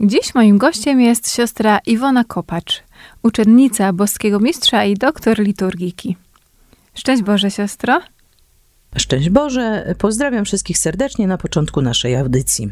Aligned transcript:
Dziś 0.00 0.34
moim 0.34 0.58
gościem 0.58 1.00
jest 1.00 1.34
siostra 1.34 1.78
Iwona 1.86 2.24
Kopacz, 2.24 2.82
uczennica 3.22 3.92
boskiego 3.92 4.40
mistrza 4.40 4.84
i 4.84 4.94
doktor 4.94 5.38
liturgiki. 5.38 6.16
Szczęść 6.94 7.22
Boże, 7.22 7.50
siostro. 7.50 8.00
Szczęść 8.96 9.30
Boże, 9.30 9.94
pozdrawiam 9.98 10.44
wszystkich 10.44 10.78
serdecznie 10.78 11.26
na 11.26 11.38
początku 11.38 11.80
naszej 11.80 12.16
audycji. 12.16 12.70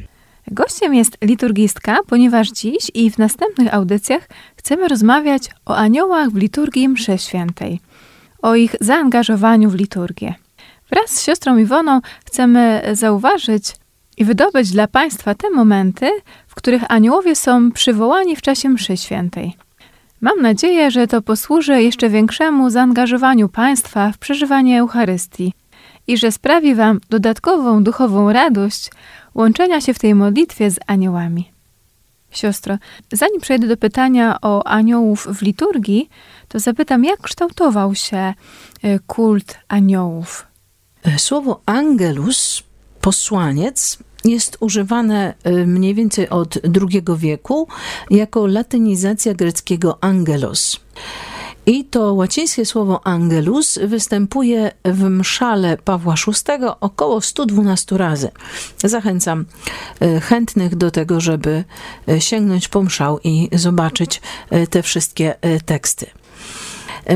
Gościem 0.50 0.94
jest 0.94 1.18
liturgistka, 1.22 1.98
ponieważ 2.06 2.50
dziś 2.50 2.90
i 2.94 3.10
w 3.10 3.18
następnych 3.18 3.74
audycjach 3.74 4.28
chcemy 4.56 4.88
rozmawiać 4.88 5.42
o 5.66 5.76
aniołach 5.76 6.30
w 6.30 6.36
liturgii 6.36 6.88
mszy 6.88 7.18
świętej, 7.18 7.80
o 8.42 8.54
ich 8.54 8.76
zaangażowaniu 8.80 9.70
w 9.70 9.74
liturgię. 9.74 10.34
Wraz 10.90 11.10
z 11.10 11.22
siostrą 11.22 11.56
Iwoną 11.56 12.00
chcemy 12.24 12.82
zauważyć 12.92 13.76
i 14.16 14.24
wydobyć 14.24 14.70
dla 14.70 14.88
Państwa 14.88 15.34
te 15.34 15.50
momenty, 15.50 16.10
w 16.52 16.54
których 16.54 16.82
aniołowie 16.88 17.36
są 17.36 17.72
przywołani 17.72 18.36
w 18.36 18.42
czasie 18.42 18.68
mszy 18.68 18.96
świętej. 18.96 19.56
Mam 20.20 20.42
nadzieję, 20.42 20.90
że 20.90 21.06
to 21.06 21.22
posłuży 21.22 21.82
jeszcze 21.82 22.08
większemu 22.08 22.70
zaangażowaniu 22.70 23.48
Państwa 23.48 24.12
w 24.12 24.18
przeżywanie 24.18 24.80
Eucharystii 24.80 25.52
i 26.06 26.18
że 26.18 26.32
sprawi 26.32 26.74
Wam 26.74 27.00
dodatkową 27.10 27.84
duchową 27.84 28.32
radość 28.32 28.90
łączenia 29.34 29.80
się 29.80 29.94
w 29.94 29.98
tej 29.98 30.14
modlitwie 30.14 30.70
z 30.70 30.78
aniołami. 30.86 31.50
Siostro, 32.30 32.78
zanim 33.12 33.40
przejdę 33.40 33.68
do 33.68 33.76
pytania 33.76 34.38
o 34.42 34.66
aniołów 34.66 35.26
w 35.26 35.42
liturgii, 35.42 36.08
to 36.48 36.58
zapytam, 36.58 37.04
jak 37.04 37.20
kształtował 37.20 37.94
się 37.94 38.34
y, 38.84 39.00
kult 39.06 39.58
aniołów? 39.68 40.46
E, 41.04 41.18
Słowo 41.18 41.60
angelus, 41.66 42.62
posłaniec, 43.00 43.98
jest 44.24 44.56
używane 44.60 45.34
e, 45.44 45.66
mniej 45.66 45.94
więcej 45.94 46.28
od 46.28 46.58
II 46.64 47.02
wieku 47.16 47.68
jako 48.10 48.46
latynizacja 48.46 49.34
greckiego 49.34 49.98
angelos. 50.00 50.80
I 51.66 51.84
to 51.84 52.14
łacińskie 52.14 52.66
słowo 52.66 53.06
angelus 53.06 53.78
występuje 53.78 54.70
w 54.84 55.02
mszale 55.02 55.76
Pawła 55.76 56.14
VI 56.26 56.64
około 56.80 57.20
112 57.20 57.98
razy. 57.98 58.30
Zachęcam 58.78 59.44
e, 60.00 60.20
chętnych 60.20 60.76
do 60.76 60.90
tego, 60.90 61.20
żeby 61.20 61.64
e, 62.08 62.20
sięgnąć 62.20 62.68
po 62.68 62.82
mszał 62.82 63.20
i 63.24 63.48
zobaczyć 63.52 64.20
te 64.70 64.82
wszystkie 64.82 65.34
teksty. 65.66 66.21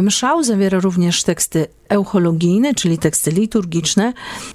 Mszał 0.02 0.42
zawiera 0.42 0.80
również 0.80 1.22
teksty 1.22 1.66
euchologijne, 1.88 2.74
czyli 2.74 2.98
teksty 2.98 3.30
liturgiczne, 3.30 4.12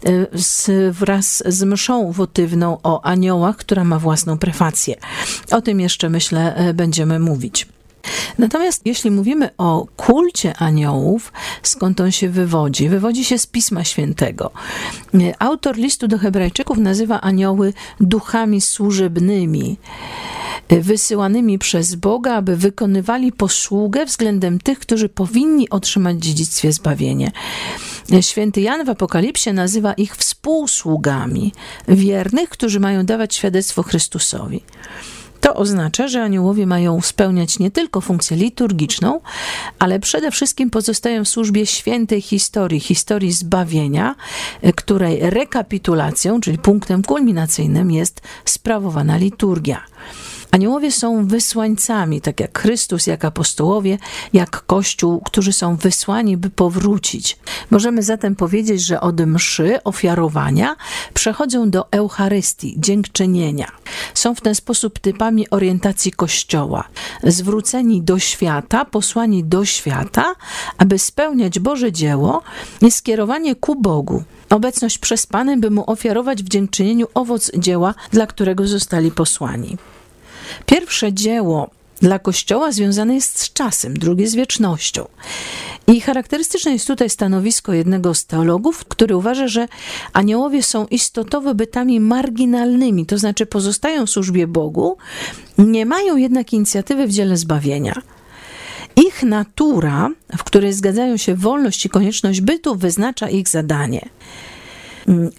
y, 0.08 0.28
z, 0.34 0.70
wraz 0.96 1.44
z 1.46 1.64
mszą 1.64 2.12
wotywną 2.12 2.78
o 2.84 3.06
aniołach, 3.06 3.58
która 3.58 3.84
ma 3.84 4.00
własną 4.00 4.38
prefację. 4.38 4.96
O 5.52 5.62
tym 5.62 5.80
jeszcze, 5.80 6.10
myślę, 6.10 6.70
y, 6.70 6.74
będziemy 6.74 7.20
mówić. 7.20 7.68
Natomiast 8.38 8.82
jeśli 8.86 9.12
mówimy 9.12 9.50
o 9.58 9.88
kulcie 9.98 10.58
aniołów, 10.58 11.34
skąd 11.64 12.02
on 12.02 12.12
się 12.12 12.30
wywodzi? 12.30 12.90
Wywodzi 12.90 13.26
się 13.26 13.38
z 13.38 13.48
Pisma 13.48 13.84
Świętego. 13.84 14.52
Y, 15.16 15.34
Autor 15.40 15.78
listu 15.78 16.08
do 16.08 16.18
Hebrajczyków 16.18 16.78
nazywa 16.78 17.22
anioły 17.22 17.74
duchami 18.00 18.62
służebnymi 18.62 19.78
wysyłanymi 20.80 21.60
przez 21.60 21.96
Boga, 21.96 22.34
aby 22.36 22.56
wykonywali 22.58 23.32
posługę 23.32 24.06
względem 24.06 24.60
tych, 24.60 24.80
którzy 24.80 25.10
powinni 25.10 25.70
otrzymać 25.70 26.18
dziedzictwie 26.18 26.72
zbawienie. 26.72 27.32
Święty 28.22 28.62
Jan 28.62 28.86
w 28.86 28.90
Apokalipsie 28.90 29.54
nazywa 29.54 29.94
ich 29.94 30.16
współsługami 30.16 31.54
wiernych, 31.88 32.50
którzy 32.50 32.80
mają 32.80 33.06
dawać 33.06 33.36
świadectwo 33.36 33.84
Chrystusowi. 33.84 34.64
To 35.42 35.54
oznacza, 35.54 36.08
że 36.08 36.24
aniołowie 36.24 36.68
mają 36.68 37.02
spełniać 37.02 37.60
nie 37.60 37.72
tylko 37.72 38.02
funkcję 38.02 38.38
liturgiczną, 38.38 39.20
ale 39.80 40.00
przede 40.00 40.32
wszystkim 40.32 40.70
pozostają 40.70 41.26
w 41.26 41.28
służbie 41.28 41.66
świętej 41.66 42.22
historii, 42.22 42.80
historii 42.80 43.32
zbawienia, 43.32 44.16
y, 44.66 44.74
której 44.74 45.20
rekapitulacją, 45.22 46.42
czyli 46.42 46.58
punktem 46.58 47.04
kulminacyjnym 47.04 47.92
jest 47.92 48.22
sprawowana 48.46 49.18
liturgia. 49.18 49.82
Aniołowie 50.52 50.92
są 50.92 51.28
wysłańcami, 51.28 52.22
tak 52.22 52.40
jak 52.40 52.60
Chrystus, 52.60 53.08
jak 53.08 53.26
apostołowie, 53.26 53.98
jak 54.34 54.66
Kościół, 54.66 55.22
którzy 55.22 55.54
są 55.54 55.76
wysłani, 55.76 56.38
by 56.38 56.50
powrócić. 56.50 57.38
Możemy 57.72 58.04
zatem 58.04 58.36
powiedzieć, 58.36 58.82
że 58.82 59.02
od 59.02 59.22
mszy, 59.22 59.84
ofiarowania, 59.84 60.76
przechodzą 61.14 61.70
do 61.70 61.92
Eucharystii, 61.92 62.76
dziękczynienia. 62.78 63.72
Są 64.14 64.36
w 64.36 64.42
ten 64.42 64.56
sposób 64.56 65.00
typami 65.00 65.50
orientacji 65.50 66.12
Kościoła. 66.12 66.84
Zwróceni 67.24 68.02
do 68.02 68.20
świata, 68.20 68.86
posłani 68.86 69.44
do 69.44 69.66
świata, 69.66 70.36
aby 70.78 71.00
spełniać 71.00 71.60
Boże 71.60 71.92
dzieło 71.92 72.42
i 72.82 72.92
skierowanie 72.92 73.56
ku 73.56 73.76
Bogu. 73.82 74.24
Obecność 74.50 74.98
przez 74.98 75.26
Panem, 75.26 75.62
by 75.62 75.70
Mu 75.70 75.92
ofiarować 75.92 76.44
w 76.44 76.50
dziękczynieniu 76.50 77.08
owoc 77.14 77.52
dzieła, 77.58 77.94
dla 78.12 78.28
którego 78.28 78.68
zostali 78.68 79.12
posłani. 79.12 79.78
Pierwsze 80.66 81.14
dzieło 81.14 81.70
dla 82.02 82.20
Kościoła 82.20 82.72
związane 82.72 83.16
jest 83.16 83.40
z 83.40 83.54
czasem, 83.54 83.94
drugie 83.94 84.28
z 84.28 84.36
wiecznością. 84.36 85.08
I 85.88 86.02
charakterystyczne 86.02 86.72
jest 86.72 86.88
tutaj 86.88 87.10
stanowisko 87.10 87.74
jednego 87.74 88.14
z 88.14 88.26
teologów, 88.26 88.86
który 88.86 89.16
uważa, 89.16 89.48
że 89.48 89.68
aniołowie 90.14 90.64
są 90.64 90.88
istotowo 90.88 91.56
bytami 91.56 92.00
marginalnymi, 92.00 93.06
to 93.06 93.18
znaczy 93.18 93.46
pozostają 93.46 94.06
w 94.06 94.10
służbie 94.10 94.48
Bogu, 94.48 94.98
nie 95.58 95.86
mają 95.86 96.18
jednak 96.18 96.54
inicjatywy 96.54 97.08
w 97.08 97.12
dziele 97.12 97.38
zbawienia. 97.38 97.94
Ich 98.96 99.24
natura, 99.24 100.10
w 100.38 100.44
której 100.44 100.74
zgadzają 100.74 101.18
się 101.18 101.36
wolność 101.36 101.86
i 101.86 101.90
konieczność 101.90 102.42
bytu, 102.42 102.76
wyznacza 102.76 103.30
ich 103.30 103.50
zadanie. 103.50 104.10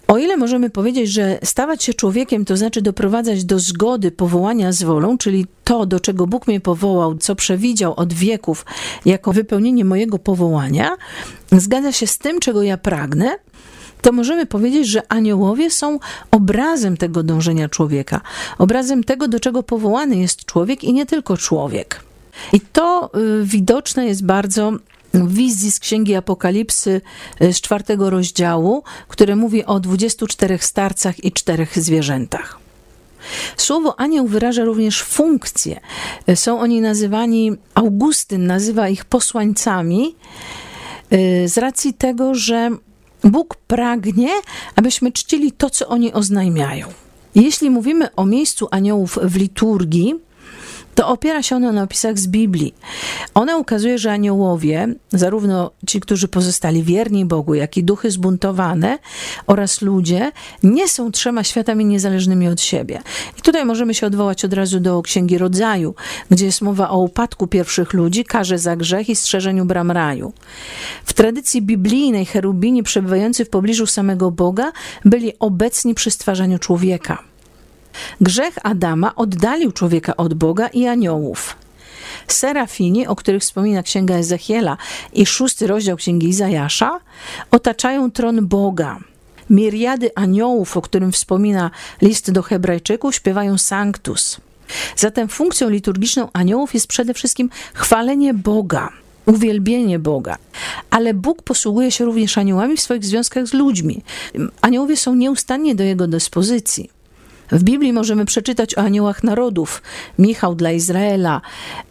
O 0.07 0.17
ile 0.17 0.37
możemy 0.37 0.69
powiedzieć, 0.69 1.09
że 1.09 1.39
stawać 1.43 1.83
się 1.83 1.93
człowiekiem 1.93 2.45
to 2.45 2.57
znaczy 2.57 2.81
doprowadzać 2.81 3.45
do 3.45 3.59
zgody 3.59 4.11
powołania 4.11 4.71
z 4.71 4.83
wolą, 4.83 5.17
czyli 5.17 5.45
to, 5.63 5.85
do 5.85 5.99
czego 5.99 6.27
Bóg 6.27 6.47
mnie 6.47 6.59
powołał, 6.59 7.15
co 7.17 7.35
przewidział 7.35 7.93
od 7.93 8.13
wieków 8.13 8.65
jako 9.05 9.33
wypełnienie 9.33 9.85
mojego 9.85 10.19
powołania, 10.19 10.97
zgadza 11.51 11.91
się 11.91 12.07
z 12.07 12.17
tym, 12.17 12.39
czego 12.39 12.63
ja 12.63 12.77
pragnę, 12.77 13.35
to 14.01 14.11
możemy 14.11 14.45
powiedzieć, 14.45 14.87
że 14.87 15.01
aniołowie 15.09 15.71
są 15.71 15.99
obrazem 16.31 16.97
tego 16.97 17.23
dążenia 17.23 17.69
człowieka, 17.69 18.21
obrazem 18.57 19.03
tego, 19.03 19.27
do 19.27 19.39
czego 19.39 19.63
powołany 19.63 20.15
jest 20.15 20.45
człowiek 20.45 20.83
i 20.83 20.93
nie 20.93 21.05
tylko 21.05 21.37
człowiek. 21.37 22.03
I 22.53 22.61
to 22.61 23.11
y, 23.41 23.43
widoczne 23.43 24.05
jest 24.05 24.25
bardzo 24.25 24.71
wizji 25.13 25.71
z 25.71 25.79
Księgi 25.79 26.15
Apokalipsy 26.15 27.01
y, 27.41 27.53
z 27.53 27.61
czwartego 27.61 28.09
rozdziału, 28.09 28.83
które 29.07 29.35
mówi 29.35 29.65
o 29.65 29.79
24 29.79 30.57
starcach 30.57 31.23
i 31.23 31.31
czterech 31.31 31.79
zwierzętach. 31.79 32.59
Słowo 33.57 33.99
anioł 33.99 34.27
wyraża 34.27 34.63
również 34.63 35.01
funkcję. 35.01 35.79
Y, 36.29 36.35
Są 36.35 36.59
oni 36.59 36.81
nazywani, 36.81 37.51
Augustyn 37.75 38.47
nazywa 38.47 38.89
ich 38.89 39.05
posłańcami 39.05 40.15
y, 41.13 41.47
z 41.47 41.57
racji 41.57 41.93
tego, 41.93 42.35
że 42.35 42.69
Bóg 43.23 43.55
pragnie, 43.55 44.29
abyśmy 44.75 45.11
czcili 45.11 45.51
to, 45.51 45.69
co 45.69 45.87
oni 45.87 46.13
oznajmiają. 46.13 46.87
Jeśli 47.35 47.69
mówimy 47.69 48.15
o 48.15 48.25
miejscu 48.25 48.67
aniołów 48.71 49.19
w 49.23 49.35
liturgii, 49.35 50.15
to 50.95 51.07
opiera 51.07 51.43
się 51.43 51.55
ono 51.55 51.71
na 51.71 51.83
opisach 51.83 52.19
z 52.19 52.27
Biblii. 52.27 52.75
One 53.33 53.57
ukazuje, 53.57 53.97
że 53.97 54.11
aniołowie, 54.11 54.87
zarówno 55.11 55.71
ci, 55.87 55.99
którzy 55.99 56.27
pozostali 56.27 56.83
wierni 56.83 57.25
Bogu, 57.25 57.53
jak 57.53 57.77
i 57.77 57.83
duchy 57.83 58.11
zbuntowane 58.11 58.99
oraz 59.47 59.81
ludzie, 59.81 60.31
nie 60.63 60.87
są 60.87 61.11
trzema 61.11 61.43
światami 61.43 61.85
niezależnymi 61.85 62.47
od 62.47 62.61
siebie. 62.61 63.01
I 63.39 63.41
tutaj 63.41 63.65
możemy 63.65 63.93
się 63.93 64.07
odwołać 64.07 64.45
od 64.45 64.53
razu 64.53 64.79
do 64.79 65.01
Księgi 65.01 65.37
Rodzaju, 65.37 65.95
gdzie 66.29 66.45
jest 66.45 66.61
mowa 66.61 66.89
o 66.89 66.97
upadku 66.97 67.47
pierwszych 67.47 67.93
ludzi, 67.93 68.25
karze 68.25 68.57
za 68.57 68.75
grzech 68.75 69.09
i 69.09 69.15
strzeżeniu 69.15 69.65
bram 69.65 69.91
raju. 69.91 70.33
W 71.05 71.13
tradycji 71.13 71.61
biblijnej 71.61 72.25
cherubini 72.25 72.83
przebywający 72.83 73.45
w 73.45 73.49
pobliżu 73.49 73.87
samego 73.87 74.31
Boga 74.31 74.71
byli 75.05 75.39
obecni 75.39 75.95
przy 75.95 76.11
stwarzaniu 76.11 76.59
człowieka. 76.59 77.32
Grzech 78.21 78.57
Adama 78.63 79.15
oddalił 79.15 79.71
człowieka 79.71 80.17
od 80.17 80.33
Boga 80.33 80.67
i 80.67 80.87
aniołów. 80.87 81.55
Serafini, 82.27 83.07
o 83.07 83.15
których 83.15 83.41
wspomina 83.41 83.83
Księga 83.83 84.15
Ezechiela 84.15 84.77
i 85.13 85.25
szósty 85.25 85.67
rozdział 85.67 85.97
Księgi 85.97 86.29
Izajasza, 86.29 86.99
otaczają 87.51 88.11
tron 88.11 88.47
Boga. 88.47 88.99
Miriady 89.49 90.09
aniołów, 90.15 90.77
o 90.77 90.81
którym 90.81 91.11
wspomina 91.11 91.71
list 92.01 92.31
do 92.31 92.43
Hebrajczyków, 92.43 93.15
śpiewają 93.15 93.57
Sanctus. 93.57 94.37
Zatem 94.95 95.27
funkcją 95.27 95.69
liturgiczną 95.69 96.29
aniołów 96.33 96.73
jest 96.73 96.87
przede 96.87 97.13
wszystkim 97.13 97.49
chwalenie 97.73 98.33
Boga, 98.33 98.89
uwielbienie 99.25 99.99
Boga. 99.99 100.37
Ale 100.89 101.13
Bóg 101.13 101.41
posługuje 101.41 101.91
się 101.91 102.05
również 102.05 102.37
aniołami 102.37 102.77
w 102.77 102.81
swoich 102.81 103.05
związkach 103.05 103.47
z 103.47 103.53
ludźmi. 103.53 104.01
Aniołowie 104.61 104.97
są 104.97 105.15
nieustannie 105.15 105.75
do 105.75 105.83
jego 105.83 106.07
dyspozycji. 106.07 106.89
W 107.53 107.63
Biblii 107.63 107.93
możemy 107.93 108.25
przeczytać 108.25 108.77
o 108.77 108.81
aniołach 108.81 109.23
narodów. 109.23 109.81
Michał 110.19 110.55
dla 110.55 110.71
Izraela, 110.71 111.41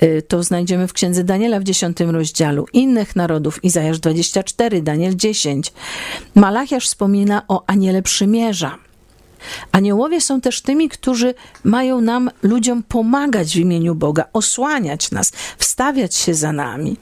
y, 0.02 0.22
to 0.28 0.42
znajdziemy 0.42 0.88
w 0.88 0.92
księdze 0.92 1.24
Daniela 1.24 1.60
w 1.60 1.64
10 1.64 2.00
rozdziale. 2.00 2.62
Innych 2.72 3.16
narodów, 3.16 3.64
Izajasz 3.64 3.98
24, 3.98 4.82
Daniel 4.82 5.16
10. 5.16 5.72
Malachiasz 6.34 6.86
wspomina 6.86 7.42
o 7.48 7.64
aniele 7.66 8.02
przymierza. 8.02 8.78
Aniołowie 9.72 10.20
są 10.20 10.40
też 10.40 10.62
tymi, 10.62 10.88
którzy 10.88 11.34
mają 11.64 12.00
nam, 12.00 12.30
ludziom, 12.42 12.82
pomagać 12.82 13.54
w 13.54 13.60
imieniu 13.60 13.94
Boga, 13.94 14.24
osłaniać 14.32 15.10
nas, 15.10 15.32
wstawiać 15.58 16.14
się 16.14 16.34
za 16.34 16.52
nami, 16.52 16.96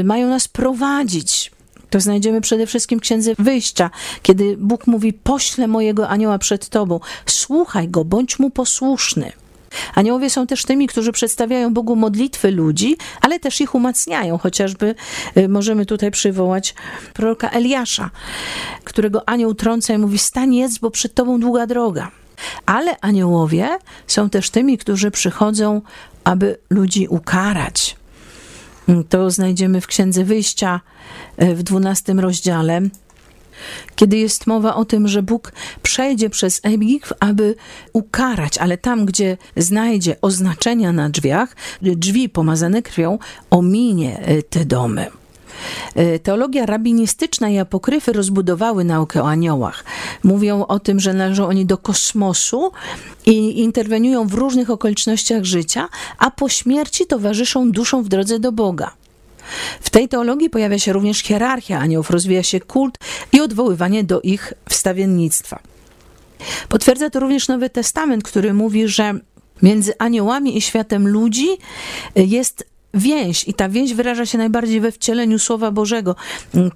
y, 0.00 0.04
mają 0.04 0.28
nas 0.28 0.48
prowadzić. 0.48 1.50
To 1.90 2.00
znajdziemy 2.00 2.40
przede 2.40 2.66
wszystkim 2.66 2.98
w 2.98 3.02
Księdze 3.02 3.34
Wyjścia, 3.38 3.90
kiedy 4.22 4.56
Bóg 4.56 4.86
mówi: 4.86 5.12
Poślę 5.12 5.66
mojego 5.68 6.08
anioła 6.08 6.38
przed 6.38 6.68
tobą, 6.68 7.00
słuchaj 7.26 7.88
go, 7.88 8.04
bądź 8.04 8.38
mu 8.38 8.50
posłuszny. 8.50 9.32
Aniołowie 9.94 10.30
są 10.30 10.46
też 10.46 10.64
tymi, 10.64 10.86
którzy 10.86 11.12
przedstawiają 11.12 11.74
Bogu 11.74 11.96
modlitwy 11.96 12.50
ludzi, 12.50 12.96
ale 13.20 13.40
też 13.40 13.60
ich 13.60 13.74
umacniają. 13.74 14.38
Chociażby 14.38 14.94
y, 15.36 15.48
możemy 15.48 15.86
tutaj 15.86 16.10
przywołać 16.10 16.74
proroka 17.14 17.50
Eliasza, 17.50 18.10
którego 18.84 19.28
anioł 19.28 19.54
trąca 19.54 19.94
i 19.94 19.98
mówi: 19.98 20.18
Stań 20.18 20.54
jedz, 20.54 20.78
bo 20.78 20.90
przed 20.90 21.14
tobą 21.14 21.40
długa 21.40 21.66
droga. 21.66 22.10
Ale 22.66 23.00
aniołowie 23.00 23.68
są 24.06 24.30
też 24.30 24.50
tymi, 24.50 24.78
którzy 24.78 25.10
przychodzą, 25.10 25.82
aby 26.24 26.58
ludzi 26.70 27.08
ukarać. 27.08 27.97
To 29.08 29.30
znajdziemy 29.30 29.80
w 29.80 29.86
Księdze 29.86 30.24
Wyjścia 30.24 30.80
e, 31.36 31.54
w 31.54 31.62
dwunastym 31.62 32.20
rozdziale, 32.20 32.80
kiedy 33.96 34.16
jest 34.16 34.46
mowa 34.46 34.74
o 34.74 34.84
tym, 34.84 35.08
że 35.08 35.22
Bóg 35.22 35.52
przejdzie 35.82 36.30
przez 36.30 36.60
Egipt, 36.62 37.14
aby 37.20 37.54
ukarać, 37.92 38.58
ale 38.58 38.78
tam, 38.78 39.06
gdzie 39.06 39.36
znajdzie 39.56 40.20
oznaczenia 40.20 40.92
na 40.92 41.10
drzwiach, 41.10 41.56
drzwi 41.82 42.28
pomazane 42.28 42.82
krwią, 42.82 43.18
ominie 43.50 44.18
e, 44.18 44.42
te 44.42 44.64
domy. 44.64 45.06
E, 45.94 46.18
teologia 46.18 46.66
rabinistyczna 46.66 47.48
i 47.50 47.58
apokryfy 47.58 48.12
rozbudowały 48.12 48.84
naukę 48.84 49.22
o 49.22 49.28
aniołach. 49.28 49.84
Mówią 50.24 50.66
o 50.66 50.80
tym, 50.80 51.00
że 51.00 51.14
należą 51.14 51.46
oni 51.46 51.66
do 51.66 51.78
kosmosu 51.78 52.72
i 53.26 53.60
interweniują 53.60 54.26
w 54.26 54.34
różnych 54.34 54.70
okolicznościach 54.70 55.44
życia, 55.44 55.88
a 56.18 56.30
po 56.30 56.48
śmierci 56.48 57.06
towarzyszą 57.06 57.72
duszom 57.72 58.04
w 58.04 58.08
drodze 58.08 58.38
do 58.38 58.52
Boga. 58.52 58.92
W 59.80 59.90
tej 59.90 60.08
teologii 60.08 60.50
pojawia 60.50 60.78
się 60.78 60.92
również 60.92 61.18
hierarchia 61.18 61.78
aniołów, 61.78 62.10
rozwija 62.10 62.42
się 62.42 62.60
kult 62.60 62.98
i 63.32 63.40
odwoływanie 63.40 64.04
do 64.04 64.20
ich 64.20 64.52
wstawiennictwa. 64.68 65.58
Potwierdza 66.68 67.10
to 67.10 67.20
również 67.20 67.48
Nowy 67.48 67.70
Testament, 67.70 68.24
który 68.24 68.54
mówi, 68.54 68.88
że 68.88 69.14
między 69.62 69.92
aniołami 69.98 70.58
i 70.58 70.60
światem 70.60 71.08
ludzi 71.08 71.48
jest 72.14 72.66
więź 72.94 73.48
i 73.48 73.54
ta 73.54 73.68
więź 73.68 73.94
wyraża 73.94 74.26
się 74.26 74.38
najbardziej 74.38 74.80
we 74.80 74.92
wcieleniu 74.92 75.38
Słowa 75.38 75.70
Bożego. 75.70 76.16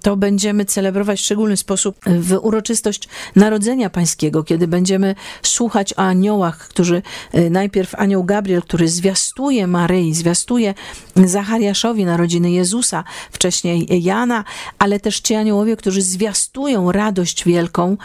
To 0.01 0.17
będziemy 0.17 0.65
celebrować 0.65 1.19
w 1.19 1.23
szczególny 1.23 1.57
sposób 1.57 1.95
w 2.05 2.37
uroczystość 2.41 3.09
Narodzenia 3.35 3.89
Pańskiego, 3.89 4.43
kiedy 4.43 4.67
będziemy 4.67 5.15
słuchać 5.43 5.93
o 5.93 5.97
aniołach, 5.97 6.57
którzy 6.57 7.01
e, 7.31 7.49
najpierw 7.49 7.95
anioł 7.95 8.23
Gabriel, 8.23 8.61
który 8.61 8.87
zwiastuje 8.87 9.67
Maryi, 9.67 10.13
zwiastuje 10.13 10.73
Zachariaszowi 11.15 12.05
narodziny 12.05 12.51
Jezusa, 12.51 13.03
wcześniej 13.31 14.03
Jana, 14.03 14.43
ale 14.79 14.99
też 14.99 15.19
ci 15.19 15.35
aniołowie, 15.35 15.77
którzy 15.77 16.01
zwiastują 16.01 16.91
radość 16.91 17.45
wielką 17.45 17.97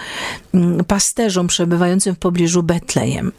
mm, 0.55 0.85
pasterzom 0.85 1.47
przebywającym 1.47 2.15
w 2.15 2.19
pobliżu 2.19 2.63
Betlejem. 2.63 3.33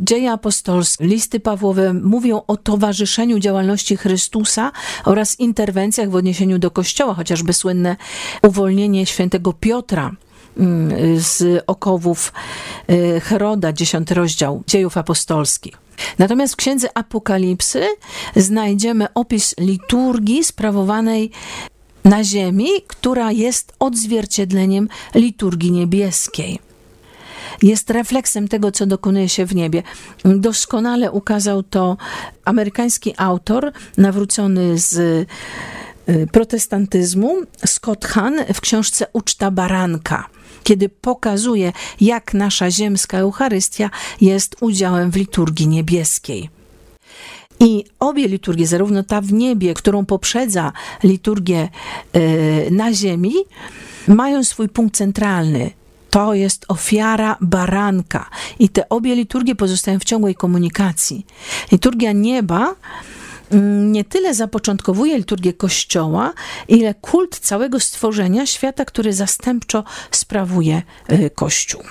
Dzieje 0.00 0.32
apostolskie, 0.32 1.04
listy 1.04 1.40
Pawłowe 1.40 1.94
mówią 1.94 2.42
o 2.46 2.56
towarzyszeniu 2.56 3.38
działalności 3.38 3.96
Chrystusa 3.96 4.72
oraz 5.04 5.40
interwencjach 5.40 6.10
w 6.10 6.14
odniesieniu 6.14 6.58
do 6.58 6.70
Kościoła, 6.70 7.14
chociażby 7.14 7.52
słynne 7.52 7.96
uwolnienie 8.42 9.06
świętego 9.06 9.52
Piotra 9.52 10.10
mm, 10.56 11.20
z 11.20 11.64
okowów 11.66 12.32
y, 12.90 13.20
Heroda, 13.20 13.72
dziesiąty 13.72 14.14
rozdział 14.14 14.62
dziejów 14.66 14.96
apostolskich. 14.96 15.74
Natomiast 16.18 16.52
w 16.52 16.56
księdze 16.56 16.88
Apokalipsy 16.94 17.86
znajdziemy 18.36 19.06
opis 19.14 19.54
liturgii 19.58 20.44
sprawowanej 20.44 21.30
na 22.04 22.24
ziemi, 22.24 22.68
która 22.86 23.32
jest 23.32 23.72
odzwierciedleniem 23.78 24.88
liturgii 25.14 25.72
niebieskiej 25.72 26.69
jest 27.62 27.90
refleksem 27.90 28.48
tego, 28.48 28.72
co 28.72 28.86
dokonuje 28.86 29.28
się 29.28 29.46
w 29.46 29.54
niebie. 29.54 29.82
Doskonale 30.24 31.12
ukazał 31.12 31.62
to 31.62 31.96
amerykański 32.44 33.14
autor, 33.16 33.72
nawrócony 33.96 34.78
z 34.78 34.96
y, 36.08 36.26
protestantyzmu, 36.32 37.42
Scott 37.66 38.04
Hahn, 38.04 38.34
w 38.54 38.60
książce 38.60 39.06
Uczta 39.12 39.50
Baranka 39.50 40.28
kiedy 40.62 40.88
pokazuje, 40.88 41.72
jak 42.00 42.34
nasza 42.34 42.70
ziemska 42.70 43.18
Eucharystia 43.18 43.90
jest 44.20 44.56
udziałem 44.60 45.10
w 45.10 45.16
liturgii 45.16 45.68
niebieskiej. 45.68 46.50
I 47.60 47.84
obie 47.98 48.28
liturgie, 48.28 48.66
zarówno 48.66 49.02
ta 49.02 49.20
w 49.20 49.32
niebie, 49.32 49.74
którą 49.74 50.06
poprzedza 50.06 50.72
liturgię 51.02 51.68
y, 52.16 52.68
na 52.70 52.94
ziemi, 52.94 53.34
mają 54.08 54.44
swój 54.44 54.68
punkt 54.68 54.96
centralny 54.96 55.70
to 56.10 56.34
jest 56.34 56.64
ofiara 56.68 57.36
baranka. 57.40 58.30
I 58.58 58.68
te 58.68 58.88
obie 58.88 59.14
liturgie 59.14 59.54
pozostają 59.54 59.98
w 59.98 60.04
ciągłej 60.04 60.34
komunikacji. 60.34 61.26
Liturgia 61.72 62.12
nieba 62.12 62.74
mm, 63.50 63.92
nie 63.92 64.04
tyle 64.04 64.34
zapoczątkowuje 64.34 65.18
liturgię 65.18 65.52
Kościoła, 65.52 66.32
ile 66.68 66.94
kult 66.94 67.38
całego 67.38 67.80
stworzenia 67.80 68.46
świata, 68.46 68.84
który 68.84 69.12
zastępczo 69.12 69.84
sprawuje 70.10 70.82
y, 71.12 71.30
Kościół. 71.30 71.82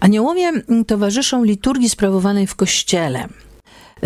Aniołowie 0.00 0.48
mm, 0.48 0.84
towarzyszą 0.84 1.44
liturgii 1.44 1.88
sprawowanej 1.88 2.46
w 2.46 2.54
Kościele. 2.54 3.28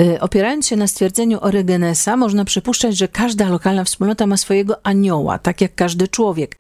Y, 0.00 0.20
opierając 0.20 0.66
się 0.66 0.76
na 0.76 0.86
stwierdzeniu 0.86 1.38
Orygenesa, 1.40 2.16
można 2.16 2.44
przypuszczać, 2.44 2.96
że 2.96 3.08
każda 3.08 3.48
lokalna 3.48 3.84
wspólnota 3.84 4.26
ma 4.26 4.36
swojego 4.36 4.86
anioła, 4.86 5.38
tak 5.38 5.60
jak 5.60 5.74
każdy 5.74 6.08
człowiek. 6.08 6.58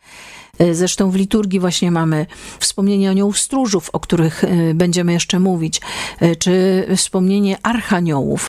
E, 0.58 0.74
zresztą 0.74 1.10
w 1.10 1.14
liturgii 1.14 1.60
właśnie 1.60 1.90
mamy 1.90 2.26
wspomnienie 2.58 3.10
aniołów 3.10 3.38
stróżów, 3.38 3.90
o 3.92 4.00
których 4.00 4.44
e, 4.44 4.74
będziemy 4.74 5.12
jeszcze 5.12 5.38
mówić, 5.38 5.80
czy 6.38 6.86
wspomnienie 6.96 7.56
archaniołów. 7.62 8.46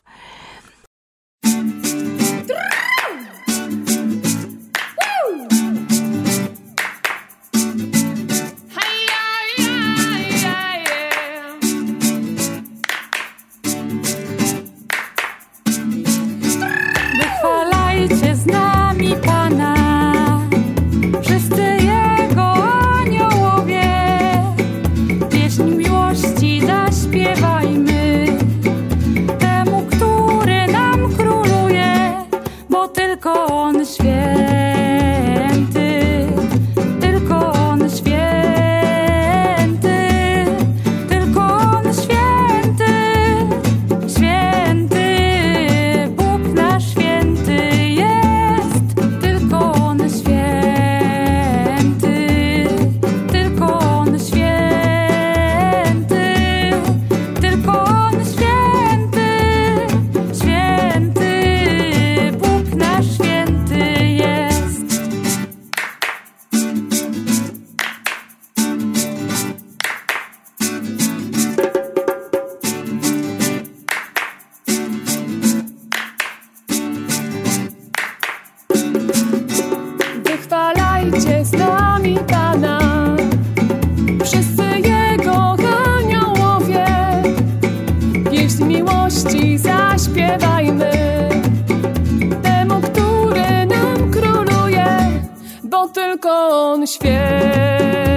Tylko 96.18 96.48
on 96.48 96.86
święty, 96.86 98.07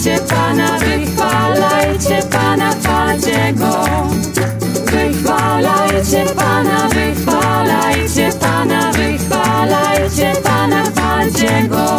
wychwalajcie 0.00 0.26
Pana, 0.28 0.78
wychwalajcie 0.78 2.22
Pana, 2.30 2.70
chwalcie 2.74 3.52
Go. 3.52 3.74
Wychwalajcie 4.92 6.24
Pana, 6.36 6.88
wychwalajcie 6.88 8.30
Pana, 8.40 8.92
wychwalajcie 8.92 10.32
Pana, 10.42 10.82
chwalcie 10.84 11.68
Go. 11.68 11.98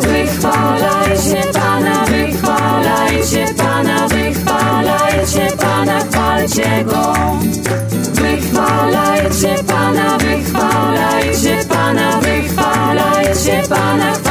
Wychwalajcie 0.00 1.42
Pana, 1.52 2.04
wychwalajcie 2.04 3.46
Pana, 3.56 4.08
wychwalajcie 4.08 5.56
Pana, 5.58 6.00
chwalcie 6.04 6.84
Go. 6.84 7.14
Wychwalajcie 8.14 9.54
Pana, 9.66 10.18
wychwalajcie 10.18 11.64
Pana, 11.68 12.20
wychwalajcie 12.20 13.62
Pana, 13.68 14.21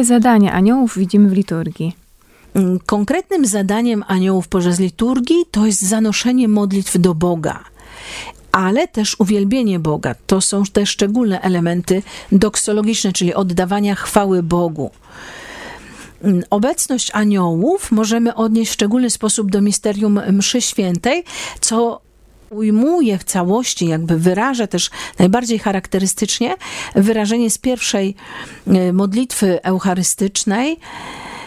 Jakie 0.00 0.08
zadania 0.08 0.52
aniołów 0.52 0.98
widzimy 0.98 1.28
w 1.28 1.32
liturgii? 1.32 1.96
Mm, 2.54 2.78
Konkretnym 2.86 3.46
zadaniem 3.46 4.04
aniołów 4.06 4.48
podczas 4.48 4.80
liturgii 4.80 5.36
to 5.50 5.66
jest 5.66 5.80
zanoszenie 5.80 6.48
modlitw 6.48 6.98
do 7.00 7.14
Boga. 7.14 7.64
Ale 8.52 8.88
też 8.88 9.16
uwielbienie 9.18 9.78
Boga. 9.78 10.14
To 10.26 10.40
są 10.40 10.62
te 10.72 10.86
szczególne 10.86 11.40
elementy 11.40 12.02
doksologiczne, 12.32 13.12
czyli 13.12 13.34
oddawania 13.34 13.94
chwały 13.94 14.42
Bogu. 14.42 14.90
Mm, 16.22 16.42
Obecność 16.50 17.10
aniołów 17.14 17.90
możemy 17.90 18.34
odnieść 18.34 18.70
w 18.70 18.74
szczególny 18.74 19.10
sposób 19.10 19.50
do 19.50 19.62
misterium 19.62 20.20
mszy 20.32 20.60
świętej, 20.60 21.24
co 21.60 22.00
ujmuje 22.50 23.18
w 23.18 23.24
całości, 23.24 23.86
jakby 23.86 24.18
wyraża 24.18 24.66
też 24.66 24.90
najbardziej 25.18 25.58
charakterystycznie 25.58 26.54
wyrażenie 26.94 27.50
z 27.50 27.58
pierwszej 27.58 28.14
e, 28.66 28.92
modlitwy 28.92 29.62
eucharystycznej, 29.62 30.78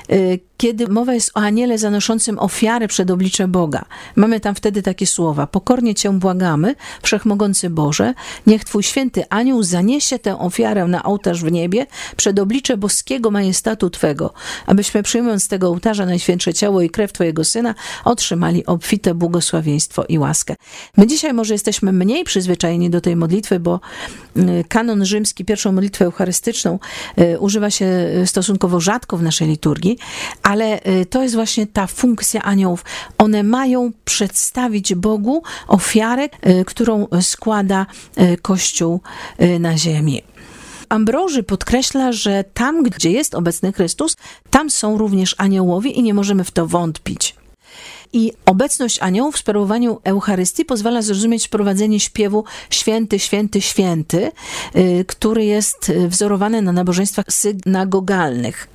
e, 0.10 0.16
kiedy 0.58 0.88
mowa 0.88 1.14
jest 1.14 1.32
o 1.34 1.40
aniele 1.40 1.78
zanoszącym 1.78 2.40
ofiarę 2.40 2.88
przed 2.88 3.12
oblicze 3.12 3.48
Boga. 3.48 3.86
Mamy 4.16 4.40
tam 4.40 4.56
wtedy 4.56 4.82
takie 4.82 5.08
słowa: 5.08 5.48
Pokornie 5.48 5.96
Cię 5.96 6.20
błagamy, 6.20 6.76
wszechmogący 7.02 7.70
Boże, 7.70 8.14
niech 8.48 8.64
Twój 8.64 8.84
święty 8.84 9.24
anioł 9.30 9.64
zaniesie 9.64 10.20
tę 10.20 10.40
ofiarę 10.40 10.86
na 10.86 11.04
ołtarz 11.04 11.44
w 11.44 11.52
niebie 11.52 11.86
przed 12.16 12.40
oblicze 12.40 12.78
boskiego 12.78 13.32
majestatu 13.32 13.90
Twego, 13.90 14.34
abyśmy 14.66 15.04
przyjmując 15.04 15.44
z 15.44 15.48
tego 15.48 15.68
ołtarza 15.68 16.06
najświętsze 16.06 16.54
ciało 16.54 16.82
i 16.82 16.90
krew 16.90 17.14
Twojego 17.14 17.44
Syna, 17.44 17.76
otrzymali 18.06 18.66
obfite 18.66 19.14
błogosławieństwo 19.14 20.06
i 20.10 20.18
łaskę. 20.18 20.56
My 20.98 21.08
dzisiaj 21.08 21.34
może 21.34 21.54
jesteśmy 21.54 21.92
mniej 21.92 22.24
przyzwyczajeni 22.24 22.90
do 22.90 23.02
tej 23.02 23.16
modlitwy, 23.16 23.60
bo 23.60 23.80
y, 24.38 24.64
kanon 24.70 25.06
rzymski, 25.06 25.46
pierwszą 25.46 25.72
modlitwę 25.72 26.06
eucharystyczną, 26.06 26.80
y, 27.20 27.40
używa 27.40 27.70
się 27.70 27.86
y, 28.24 28.28
stosunkowo 28.28 28.80
rzadko 28.80 29.18
w 29.18 29.24
naszej 29.24 29.48
liturgii, 29.48 29.98
ale 30.54 30.80
y, 30.88 31.06
to 31.06 31.24
jest 31.24 31.36
właśnie 31.36 31.68
ta 31.68 31.88
funkcja 31.88 32.42
aniołów. 32.42 32.86
One 33.18 33.44
mają 33.44 33.92
przedstawić 34.06 34.96
Bogu 34.96 35.44
ofiarę, 35.68 36.26
y, 36.26 36.66
którą 36.66 37.08
składa 37.22 37.86
y, 38.22 38.38
Kościół 38.38 39.02
na 39.60 39.78
ziemi. 39.78 40.22
Ambroży 40.90 41.44
podkreśla, 41.44 42.12
że 42.12 42.44
tam, 42.54 42.84
gdzie 42.84 43.12
jest 43.12 43.36
obecny 43.36 43.74
Chrystus, 43.74 44.18
tam 44.50 44.70
są 44.70 44.98
również 44.98 45.36
aniołowie 45.38 45.92
i 45.92 46.04
nie 46.04 46.14
możemy 46.14 46.44
w 46.44 46.52
to 46.52 46.68
wątpić. 46.68 47.36
I 48.14 48.32
obecność 48.46 49.00
aniołów 49.02 49.36
w 49.36 49.40
sprawowaniu 49.40 50.00
Eucharystii 50.04 50.66
pozwala 50.66 51.02
zrozumieć 51.02 51.48
wprowadzenie 51.48 52.00
śpiewu 52.00 52.44
Święty, 52.70 53.20
Święty, 53.20 53.62
Święty, 53.62 54.32
y, 54.76 55.06
który 55.08 55.46
jest 55.46 55.90
y, 55.90 56.08
wzorowany 56.08 56.62
na 56.62 56.72
nabożeństwach 56.72 57.26
synagogalnych, 57.30 58.68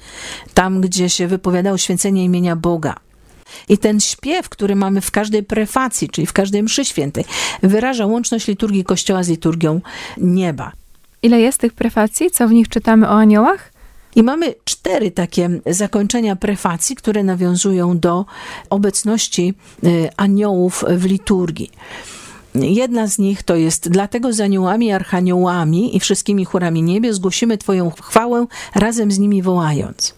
tam 0.54 0.80
gdzie 0.80 1.11
się 1.11 1.26
wypowiadało 1.26 1.78
święcenie 1.78 2.25
imienia 2.25 2.57
Boga. 2.57 2.95
I 3.68 3.78
ten 3.78 4.00
śpiew, 4.00 4.49
który 4.49 4.76
mamy 4.76 5.00
w 5.00 5.11
każdej 5.11 5.42
prefacji, 5.42 6.09
czyli 6.09 6.26
w 6.26 6.33
każdej 6.33 6.62
mszy 6.62 6.85
świętej, 6.85 7.25
wyraża 7.62 8.07
łączność 8.07 8.47
liturgii 8.47 8.85
Kościoła 8.85 9.23
z 9.23 9.28
liturgią 9.28 9.80
nieba. 10.18 10.73
Ile 11.23 11.40
jest 11.40 11.59
tych 11.59 11.73
prefacji? 11.73 12.30
Co 12.30 12.49
w 12.49 12.52
nich 12.52 12.68
czytamy 12.68 13.09
o 13.09 13.12
aniołach? 13.12 13.73
I 14.16 14.22
mamy 14.22 14.54
cztery 14.64 15.10
takie 15.10 15.50
zakończenia 15.66 16.36
prefacji, 16.36 16.96
które 16.96 17.24
nawiązują 17.24 17.98
do 17.98 18.26
obecności 18.70 19.54
y, 19.84 20.08
aniołów 20.16 20.84
w 20.88 21.04
liturgii. 21.04 21.70
Jedna 22.54 23.06
z 23.06 23.18
nich 23.18 23.42
to 23.42 23.56
jest 23.56 23.88
Dlatego 23.88 24.32
z 24.32 24.40
aniołami, 24.40 24.92
archaniołami 24.92 25.96
i 25.96 26.00
wszystkimi 26.00 26.44
chórami 26.44 26.82
niebios 26.82 27.18
głosimy 27.18 27.58
Twoją 27.58 27.90
chwałę, 27.90 28.46
razem 28.74 29.12
z 29.12 29.18
nimi 29.18 29.42
wołając. 29.42 30.14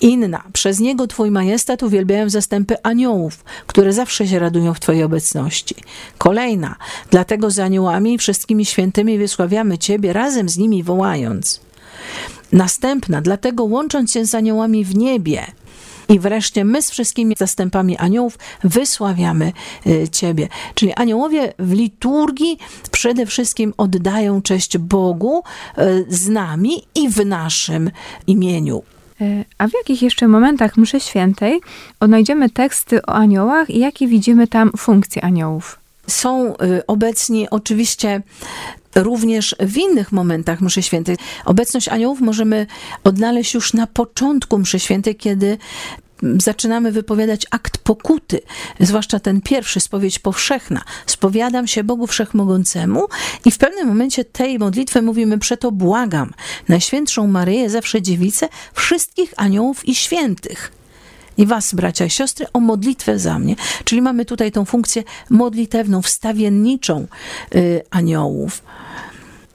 Inna, 0.00 0.42
przez 0.52 0.80
niego 0.80 1.06
Twój 1.06 1.30
majestat 1.30 1.82
uwielbiają 1.82 2.30
zastępy 2.30 2.82
aniołów, 2.82 3.44
które 3.66 3.92
zawsze 3.92 4.28
się 4.28 4.38
radują 4.38 4.74
w 4.74 4.80
Twojej 4.80 5.02
obecności. 5.02 5.74
Kolejna, 6.18 6.76
dlatego 7.10 7.50
z 7.50 7.58
aniołami 7.58 8.14
i 8.14 8.18
wszystkimi 8.18 8.64
świętymi 8.64 9.18
wysławiamy 9.18 9.78
Ciebie, 9.78 10.12
razem 10.12 10.48
z 10.48 10.56
nimi 10.56 10.82
wołając. 10.82 11.60
Następna, 12.54 13.20
dlatego 13.20 13.64
łącząc 13.64 14.12
się 14.12 14.26
z 14.26 14.34
aniołami 14.34 14.84
w 14.84 14.96
niebie, 14.96 15.46
I 16.08 16.18
wreszcie 16.18 16.64
my 16.64 16.82
z 16.82 16.90
wszystkimi 16.90 17.34
zastępami 17.38 17.96
aniołów 17.96 18.38
wysławiamy 18.64 19.52
y, 19.86 20.08
Ciebie. 20.08 20.48
Czyli 20.74 20.94
aniołowie 20.94 21.54
w 21.58 21.72
liturgii 21.72 22.58
przede 22.90 23.26
wszystkim 23.26 23.74
oddają 23.76 24.42
cześć 24.42 24.78
Bogu 24.78 25.42
y, 25.78 26.06
z 26.08 26.28
nami 26.28 26.82
i 26.94 27.08
w 27.08 27.26
naszym 27.26 27.90
imieniu. 28.26 28.82
E, 29.20 29.44
A 29.58 29.68
w 29.68 29.72
jakich 29.74 30.02
jeszcze 30.02 30.28
momentach 30.28 30.76
mszy 30.76 31.00
świętej 31.00 31.60
odnajdziemy 32.00 32.50
teksty 32.50 33.02
o 33.02 33.14
aniołach 33.14 33.70
i 33.70 33.78
jakie 33.78 34.06
widzimy 34.06 34.46
tam 34.46 34.72
funkcje 34.76 35.24
aniołów? 35.24 35.78
Są 36.06 36.54
y, 36.54 36.86
obecni 36.86 37.50
oczywiście 37.50 38.22
również 38.94 39.56
w 39.60 39.76
innych 39.76 40.12
momentach 40.12 40.60
mszy 40.60 40.82
świętej. 40.82 41.16
Obecność 41.44 41.88
aniołów 41.88 42.20
możemy 42.20 42.66
odnaleźć 43.04 43.54
już 43.54 43.72
na 43.72 43.86
początku 43.86 44.58
mszy 44.58 44.80
świętej, 44.80 45.16
kiedy 45.16 45.58
zaczynamy 46.38 46.92
wypowiadać 46.92 47.46
akt 47.50 47.78
pokuty, 47.78 48.40
zwłaszcza 48.80 49.20
ten 49.20 49.40
pierwszy, 49.40 49.80
spowiedź 49.80 50.18
powszechna. 50.18 50.82
Spowiadam 51.06 51.66
się 51.66 51.84
Bogu 51.84 52.06
Wszechmogącemu 52.06 53.06
i 53.44 53.50
w 53.50 53.58
pewnym 53.58 53.88
momencie 53.88 54.24
tej 54.24 54.58
modlitwy 54.58 55.02
mówimy, 55.02 55.38
przeto 55.38 55.72
błagam 55.72 56.32
Najświętszą 56.68 57.26
Maryję, 57.26 57.70
zawsze 57.70 58.02
dziewicę, 58.02 58.48
wszystkich 58.74 59.34
aniołów 59.36 59.88
i 59.88 59.94
świętych 59.94 60.72
i 61.38 61.46
was, 61.46 61.74
bracia 61.74 62.04
i 62.04 62.10
siostry, 62.10 62.46
o 62.52 62.60
modlitwę 62.60 63.18
za 63.18 63.38
mnie. 63.38 63.56
Czyli 63.84 64.02
mamy 64.02 64.24
tutaj 64.24 64.52
tą 64.52 64.64
funkcję 64.64 65.02
modlitewną, 65.30 66.02
wstawienniczą 66.02 67.06
y, 67.54 67.82
aniołów. 67.90 68.62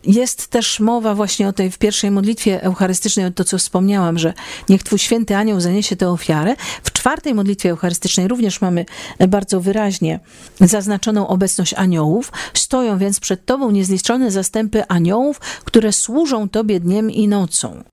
Jest 0.03 0.48
też 0.48 0.79
mowa 0.79 1.15
właśnie 1.15 1.48
o 1.48 1.53
tej 1.53 1.72
w 1.72 1.77
pierwszej 1.77 2.12
modlitwie 2.12 2.63
eucharystycznej, 2.63 3.25
o 3.25 3.32
to 3.32 3.44
co 3.44 3.58
wspomniałam, 3.58 4.20
że 4.20 4.34
niech 4.70 4.84
Twój 4.84 5.00
święty 5.00 5.36
anioł 5.36 5.60
zaniesie 5.60 5.96
tę 5.96 6.10
ofiarę. 6.10 6.56
W 6.84 6.91
czwartej 6.91 7.34
modlitwie 7.34 7.70
eucharystycznej 7.70 8.27
również 8.27 8.62
mamy 8.62 8.86
bardzo 9.27 9.62
wyraźnie 9.62 10.20
zaznaczoną 10.62 11.27
obecność 11.27 11.74
aniołów. 11.74 12.32
Stoją 12.53 12.98
więc 12.98 13.20
przed 13.20 13.46
Tobą 13.46 13.72
niezliczone 13.72 14.32
zastępy 14.32 14.88
aniołów, 14.88 15.39
które 15.39 15.94
służą 15.94 16.50
Tobie 16.50 16.79
dniem 16.79 17.12
i 17.12 17.27
nocą. 17.27 17.84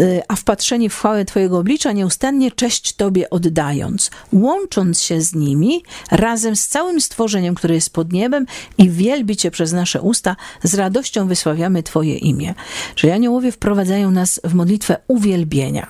Y, 0.00 0.22
A 0.28 0.36
wpatrzeni 0.36 0.88
w 0.88 0.94
chwałę 0.94 1.24
Twojego 1.24 1.58
oblicza, 1.58 1.92
nieustannie 1.92 2.52
cześć 2.52 2.92
Tobie 2.92 3.30
oddając, 3.30 4.10
łącząc 4.32 5.02
się 5.02 5.20
z 5.20 5.34
nimi 5.34 5.82
razem 6.10 6.56
z 6.56 6.68
całym 6.68 7.00
stworzeniem, 7.00 7.54
które 7.54 7.74
jest 7.74 7.90
pod 7.90 8.12
niebem 8.12 8.46
i 8.78 8.90
wielbi 8.90 9.36
Cię 9.36 9.50
przez 9.50 9.72
nasze 9.72 10.02
usta, 10.02 10.36
z 10.62 10.74
radością 10.74 11.28
wysławiamy 11.54 11.82
Twoje 11.82 12.16
imię. 12.16 12.54
Czyli 12.94 13.12
aniołowie 13.12 13.52
wprowadzają 13.52 14.10
nas 14.10 14.40
w 14.44 14.54
modlitwę 14.54 14.96
uwielbienia. 15.08 15.86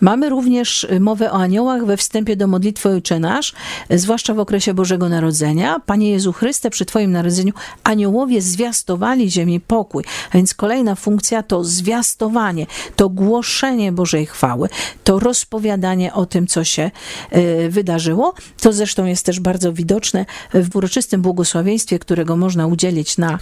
Mamy 0.00 0.28
również 0.28 0.86
mowę 1.00 1.32
o 1.32 1.34
aniołach 1.34 1.84
we 1.84 1.96
wstępie 1.96 2.36
do 2.36 2.46
modlitwy 2.46 2.88
Ojcze 2.88 3.18
Nasz, 3.18 3.52
zwłaszcza 3.90 4.34
w 4.34 4.38
okresie 4.38 4.74
Bożego 4.74 5.08
Narodzenia. 5.08 5.80
Panie 5.86 6.10
Jezu 6.10 6.32
Chryste, 6.32 6.70
przy 6.70 6.84
Twoim 6.84 7.12
narodzeniu 7.12 7.52
aniołowie 7.84 8.42
zwiastowali 8.42 9.30
ziemi 9.30 9.60
pokój. 9.60 10.04
A 10.30 10.36
więc 10.36 10.54
kolejna 10.54 10.94
funkcja 10.94 11.42
to 11.42 11.64
zwiastowanie, 11.64 12.66
to 12.96 13.08
głoszenie 13.08 13.92
Bożej 13.92 14.26
chwały, 14.26 14.68
to 15.04 15.18
rozpowiadanie 15.18 16.14
o 16.14 16.26
tym, 16.26 16.46
co 16.46 16.64
się 16.64 16.90
e, 17.30 17.68
wydarzyło. 17.68 18.34
To 18.60 18.72
zresztą 18.72 19.04
jest 19.04 19.26
też 19.26 19.40
bardzo 19.40 19.72
widoczne 19.72 20.26
w 20.54 20.76
uroczystym 20.76 21.22
błogosławieństwie, 21.22 21.98
którego 21.98 22.36
można 22.36 22.66
udzielić 22.66 23.18
na 23.18 23.38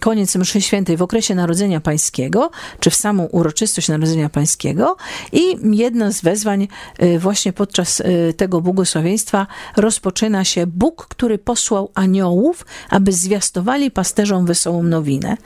koniec 0.00 0.36
mszy 0.36 0.60
świętej 0.60 0.96
w 0.96 1.02
okresie 1.02 1.34
Narodzenia 1.34 1.80
Pańskiego, 1.80 2.50
czy 2.80 2.90
w 2.90 2.94
samą 2.94 3.24
uroczystość 3.24 3.88
Narodzenia 3.88 4.28
Pańskiego 4.28 4.96
i 5.32 5.56
jedno 5.76 6.12
z 6.12 6.20
wezwań 6.20 6.68
y, 7.02 7.18
właśnie 7.18 7.52
podczas 7.52 8.00
y, 8.00 8.34
tego 8.36 8.60
błogosławieństwa 8.60 9.46
rozpoczyna 9.76 10.44
się 10.44 10.66
Bóg, 10.66 11.06
który 11.08 11.38
posłał 11.38 11.90
aniołów, 11.94 12.66
aby 12.90 13.12
zwiastowali 13.12 13.90
pasterzom 13.90 14.46
wesołą 14.46 14.82
nowinę. 14.82 15.36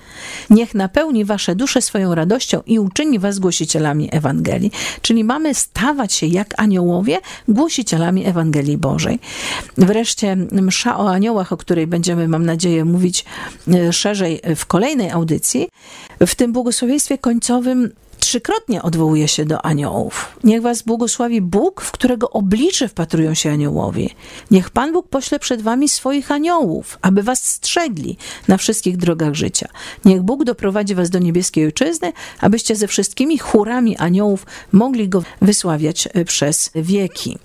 Niech 0.50 0.74
napełni 0.74 1.24
wasze 1.24 1.54
dusze 1.54 1.82
swoją 1.82 2.14
radością 2.14 2.62
i 2.66 2.78
uczyni 2.78 3.18
was 3.18 3.38
głosicielami 3.38 4.08
Ewangelii. 4.12 4.70
Czyli 5.02 5.24
mamy 5.24 5.54
stawać 5.54 6.12
się 6.12 6.26
jak 6.26 6.54
aniołowie 6.56 7.20
głosicielami 7.48 8.26
Ewangelii 8.26 8.78
Bożej. 8.78 9.18
Wreszcie 9.78 10.36
msza 10.36 10.98
o 10.98 11.10
aniołach, 11.10 11.52
o 11.52 11.56
której 11.56 11.86
będziemy, 11.86 12.28
mam 12.28 12.46
nadzieję, 12.46 12.84
mówić 12.84 13.24
y, 13.68 13.92
szerzej 14.24 14.56
w 14.56 14.66
kolejnej 14.66 15.10
audycji. 15.10 15.68
W 16.26 16.34
tym 16.34 16.52
błogosławieństwie 16.52 17.18
końcowym 17.18 17.90
trzykrotnie 18.18 18.82
odwołuje 18.82 19.28
się 19.28 19.44
do 19.44 19.64
aniołów. 19.64 20.38
Niech 20.44 20.62
was 20.62 20.82
błogosławi 20.82 21.40
Bóg, 21.40 21.80
w 21.80 21.92
którego 21.92 22.30
oblicze 22.30 22.88
wpatrują 22.88 23.34
się 23.34 23.50
aniołowie. 23.50 24.08
Niech 24.50 24.70
Pan 24.70 24.92
Bóg 24.92 25.08
pośle 25.08 25.38
przed 25.38 25.62
wami 25.62 25.88
swoich 25.88 26.30
aniołów, 26.30 26.98
aby 27.02 27.22
was 27.22 27.44
strzegli 27.44 28.16
na 28.48 28.56
wszystkich 28.56 28.96
drogach 28.96 29.34
życia. 29.34 29.68
Niech 30.04 30.22
Bóg 30.22 30.44
doprowadzi 30.44 30.94
was 30.94 31.10
do 31.10 31.18
niebieskiej 31.18 31.64
ojczyzny, 31.64 32.12
abyście 32.40 32.76
ze 32.76 32.86
wszystkimi 32.88 33.38
chórami 33.38 33.96
aniołów 33.96 34.46
mogli 34.72 35.08
go 35.08 35.22
wysławiać 35.42 36.08
e, 36.14 36.24
przez 36.24 36.70
wieki. 36.74 37.38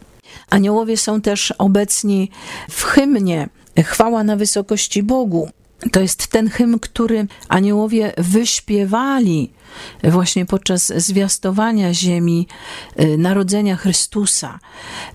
Aniołowie 0.49 0.97
są 0.97 1.21
też 1.21 1.53
obecni 1.57 2.31
w 2.69 2.83
hymnie 2.83 3.49
Chwała 3.83 4.23
na 4.23 4.35
wysokości 4.35 5.03
Bogu. 5.03 5.49
To 5.91 5.99
jest 5.99 6.27
ten 6.27 6.49
hymn, 6.49 6.79
który 6.79 7.27
aniołowie 7.49 8.13
wyśpiewali 8.17 9.51
właśnie 10.03 10.45
podczas 10.45 10.93
zwiastowania 10.95 11.93
ziemi 11.93 12.47
y, 12.99 13.17
narodzenia 13.17 13.75
Chrystusa. 13.75 14.59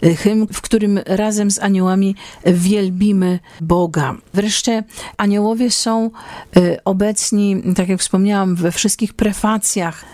Y, 0.04 0.16
Hymn, 0.16 0.46
w 0.52 0.60
którym 0.60 1.00
razem 1.06 1.50
z 1.50 1.58
aniołami 1.58 2.14
wielbimy 2.46 3.38
Boga. 3.60 4.16
Wreszcie 4.34 4.84
aniołowie 5.16 5.70
są 5.70 6.10
y, 6.56 6.78
obecni, 6.84 7.62
tak 7.76 7.88
jak 7.88 8.00
wspomniałam, 8.00 8.54
we 8.54 8.72
wszystkich 8.72 9.14
prefacjach 9.14 10.04
E, 10.04 10.13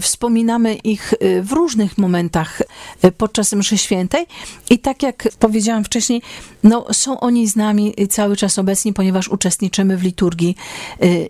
Wspominamy 0.00 0.74
ich 0.74 1.14
e, 1.20 1.42
w 1.42 1.52
różnych 1.52 1.98
momentach 1.98 2.62
e, 3.02 3.12
podczas 3.12 3.52
mszy 3.52 3.78
świętej 3.78 4.26
i 4.70 4.78
tak 4.78 5.02
jak 5.02 5.28
powiedziałam 5.38 5.84
wcześniej, 5.84 6.22
no, 6.62 6.86
są 6.92 7.20
oni 7.20 7.48
z 7.48 7.56
nami 7.56 7.94
cały 8.10 8.36
czas 8.36 8.58
obecni, 8.58 8.92
ponieważ 8.92 9.28
uczestniczymy 9.28 9.96
w 9.96 10.02
liturgii 10.02 10.56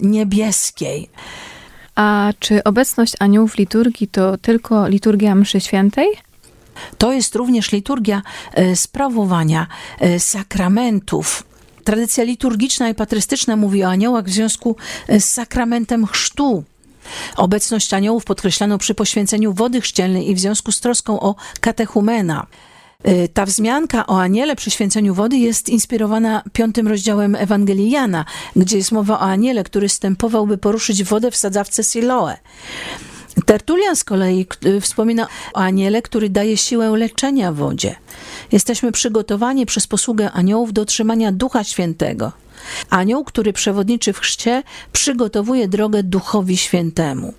niebieskiej. 0.00 1.08
A 1.94 2.32
czy 2.38 2.64
obecność 2.64 3.14
aniołów 3.18 3.52
w 3.52 3.58
liturgii 3.58 4.08
to 4.08 4.38
tylko 4.38 4.88
liturgia 4.88 5.34
mszy 5.34 5.60
świętej? 5.60 6.08
To 6.98 7.12
jest 7.12 7.34
również 7.34 7.72
liturgia 7.72 8.22
e, 8.52 8.76
sprawowania 8.76 9.66
e, 10.00 10.20
sakramentów. 10.20 11.44
Tradycja 11.84 12.24
liturgiczna 12.24 12.88
i 12.88 12.94
patrystyczna 12.94 13.56
mówi 13.56 13.84
o 13.84 13.88
aniołach 13.88 14.24
w 14.24 14.32
związku 14.32 14.76
e, 15.08 15.20
z 15.20 15.32
sakramentem 15.32 16.06
chrztu. 16.06 16.64
Obecność 17.36 17.94
aniołów 17.94 18.24
podkreślano 18.24 18.78
przy 18.78 18.94
poświęceniu 18.94 19.52
wody 19.52 19.80
chrzcielnej 19.80 20.30
i 20.30 20.34
w 20.34 20.40
związku 20.40 20.72
z 20.72 20.80
troską 20.80 21.20
o 21.20 21.34
katechumena. 21.60 22.46
Y, 23.08 23.28
Ta 23.34 23.46
wzmianka 23.46 24.06
o 24.06 24.20
aniele 24.20 24.56
przy 24.56 24.70
święceniu 24.70 25.14
wody 25.14 25.36
jest 25.36 25.68
inspirowana 25.68 26.42
piątym 26.52 26.88
rozdziałem 26.88 27.34
Ewangelii 27.34 27.90
Jana, 27.90 28.24
gdzie 28.56 28.76
jest 28.76 28.92
mowa 28.92 29.14
o 29.14 29.20
aniele, 29.20 29.64
który 29.64 29.88
stępował, 29.88 30.46
by 30.46 30.58
poruszyć 30.58 31.04
wodę 31.04 31.30
w 31.30 31.36
sadzawce 31.36 31.84
Siloe. 31.84 32.36
Tertulian 33.46 33.96
z 33.96 34.04
kolei 34.04 34.46
y, 34.66 34.80
wspomina 34.80 35.28
o 35.54 35.58
aniele, 35.58 36.02
który 36.02 36.28
daje 36.28 36.56
siłę 36.56 36.90
leczenia 36.90 37.52
wodzie. 37.52 37.96
Jesteśmy 38.52 38.92
przygotowani 38.92 39.66
przez 39.66 39.86
posługę 39.86 40.32
aniołów 40.32 40.72
do 40.72 40.82
otrzymania 40.82 41.32
Ducha 41.32 41.64
Świętego. 41.64 42.32
Anioł, 42.90 43.24
który 43.24 43.52
przewodniczy 43.52 44.12
w 44.12 44.18
chrzcie, 44.18 44.62
przygotowuje 44.92 45.68
drogę 45.68 46.02
Duchowi 46.02 46.56
Świętemu. 46.56 47.34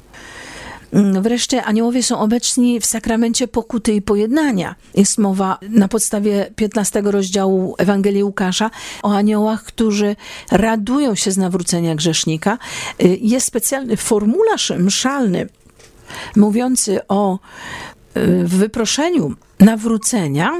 Mm, 0.93 1.21
Wreszcie 1.21 1.63
aniołowie 1.63 2.03
są 2.03 2.19
obecni 2.19 2.79
w 2.79 2.85
sakramencie 2.85 3.47
pokuty 3.47 3.93
i 3.93 4.01
pojednania. 4.01 4.75
Jest 4.95 5.17
mowa 5.17 5.57
na 5.69 5.87
podstawie 5.87 6.51
15 6.55 7.01
rozdziału 7.01 7.75
Ewangelii 7.77 8.23
Łukasza 8.23 8.71
o 9.03 9.15
aniołach, 9.15 9.63
którzy 9.63 10.15
radują 10.51 11.15
się 11.15 11.31
z 11.31 11.37
nawrócenia 11.37 11.95
grzesznika. 11.95 12.57
Y, 13.03 13.17
Jest 13.21 13.47
specjalny 13.47 13.97
formularz 13.97 14.73
mszalny 14.77 15.47
mówiący 16.35 17.07
o 17.07 17.39
y, 18.17 18.43
wyproszeniu 18.45 19.35
nawrócenia, 19.59 20.51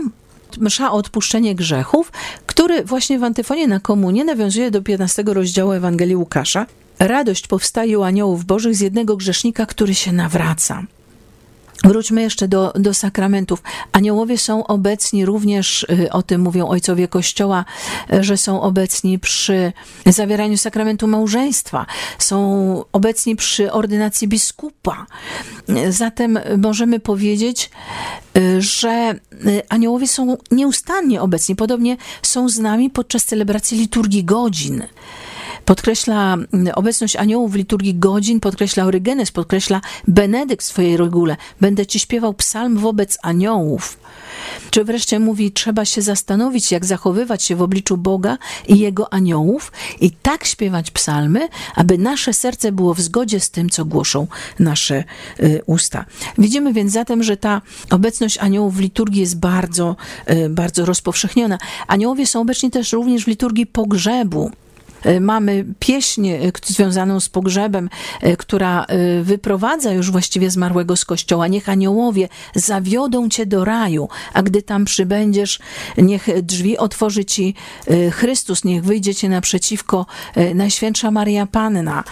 msza 0.60 0.92
o 0.92 0.96
odpuszczenie 0.96 1.56
grzechów, 1.56 2.12
który 2.46 2.84
właśnie 2.84 3.20
w 3.20 3.24
antyfonie 3.24 3.68
na 3.68 3.80
komunię 3.80 4.26
nawiązuje 4.26 4.72
do 4.72 4.82
15 4.82 5.24
rozdziału 5.28 5.72
Ewangelii 5.72 6.16
Łukasza. 6.16 6.66
Radość 7.00 7.48
powstaje 7.48 8.00
u 8.00 8.04
aniołów 8.04 8.46
bożych 8.46 8.76
z 8.76 8.80
jednego 8.80 9.18
grzesznika, 9.18 9.66
który 9.66 9.96
się 9.96 10.12
nawraca. 10.12 10.84
Wróćmy 11.88 12.22
jeszcze 12.22 12.48
do, 12.48 12.74
do 12.76 12.94
sakramentów. 12.94 13.64
Aniołowie 13.92 14.38
są 14.38 14.68
obecni 14.68 15.26
również, 15.26 15.84
y, 15.84 16.12
o 16.12 16.24
tym 16.24 16.42
mówią 16.42 16.68
ojcowie 16.68 17.08
Kościoła, 17.08 17.66
y, 18.14 18.24
że 18.24 18.38
są 18.38 18.62
obecni 18.62 19.20
przy 19.20 19.74
zawieraniu 20.06 20.58
sakramentu 20.58 21.08
małżeństwa, 21.08 21.86
są 22.20 22.84
obecni 22.92 23.36
przy 23.36 23.72
ordynacji 23.72 24.28
biskupa. 24.28 25.06
Zatem 25.90 26.40
możemy 26.58 27.00
powiedzieć, 27.00 27.70
y, 28.38 28.62
że 28.62 29.16
aniołowie 29.70 30.08
są 30.08 30.38
nieustannie 30.52 31.22
obecni. 31.22 31.56
Podobnie 31.56 31.98
są 32.22 32.50
z 32.50 32.60
nami 32.60 32.90
podczas 32.90 33.24
celebracji 33.24 33.80
liturgii 33.80 34.24
godzin 34.24 34.84
podkreśla 35.68 36.34
mm, 36.34 36.74
obecność 36.76 37.16
aniołów 37.16 37.52
w 37.52 37.56
liturgii 37.56 37.96
godzin, 37.96 38.40
podkreśla 38.40 38.86
Orygenes, 38.86 39.32
podkreśla 39.32 39.82
Benedykt 40.08 40.66
w 40.66 40.68
swojej 40.68 40.98
regule. 40.98 41.38
Będę 41.62 41.86
ci 41.86 42.00
śpiewał 42.00 42.34
psalm 42.34 42.78
wobec 42.78 43.18
aniołów. 43.24 43.98
Czy 44.70 44.84
wreszcie 44.84 45.20
mówi, 45.20 45.52
trzeba 45.52 45.86
się 45.86 46.02
zastanowić, 46.02 46.72
jak 46.72 46.86
zachowywać 46.86 47.44
się 47.44 47.56
w 47.56 47.62
obliczu 47.62 47.98
Boga 47.98 48.38
i 48.68 48.80
Jego 48.80 49.14
aniołów 49.14 49.72
i 50.02 50.12
tak 50.12 50.46
śpiewać 50.46 50.92
psalmy, 50.92 51.48
aby 51.76 51.98
nasze 51.98 52.34
serce 52.34 52.72
było 52.72 52.94
w 52.94 53.02
zgodzie 53.02 53.40
z 53.40 53.50
tym, 53.50 53.70
co 53.70 53.86
głoszą 53.86 54.28
nasze 54.60 55.04
y, 55.40 55.62
usta. 55.66 56.06
Widzimy 56.38 56.74
więc 56.74 56.92
zatem, 56.92 57.24
że 57.24 57.38
ta 57.38 57.62
obecność 57.90 58.38
aniołów 58.38 58.76
w 58.76 58.80
liturgii 58.80 59.22
jest 59.22 59.40
bardzo, 59.40 59.96
y, 60.32 60.50
bardzo 60.50 60.86
rozpowszechniona. 60.86 61.58
Aniołowie 61.88 62.28
są 62.28 62.42
obecni 62.42 62.72
też 62.72 62.94
również 62.94 63.24
w 63.24 63.28
liturgii 63.28 63.66
pogrzebu. 63.66 64.52
E, 65.04 65.20
Mamy 65.20 65.66
pieśń 65.80 66.28
e, 66.28 66.52
związaną 66.66 67.20
z 67.20 67.30
pogrzebem, 67.30 67.90
e, 68.22 68.38
która 68.38 68.86
wyprowadza 69.24 69.92
już 69.92 70.12
właściwie 70.12 70.52
zmarłego 70.52 70.96
z 70.96 71.06
kościoła. 71.06 71.48
Niech 71.48 71.70
aniołowie 71.70 72.30
zawiodą 72.56 73.30
cię 73.30 73.46
do 73.46 73.66
raju, 73.66 74.10
a 74.34 74.44
gdy 74.44 74.62
tam 74.62 74.86
przybędziesz, 74.86 75.60
niech 75.98 76.28
drzwi 76.44 76.78
otworzy 76.78 77.26
ci 77.26 77.54
Chrystus, 78.12 78.64
niech 78.64 78.84
wyjdzie 78.84 79.16
cię 79.16 79.30
naprzeciwko 79.30 80.06
Najświętsza 80.56 81.12
Maria 81.12 81.46
Panna. 81.46 82.04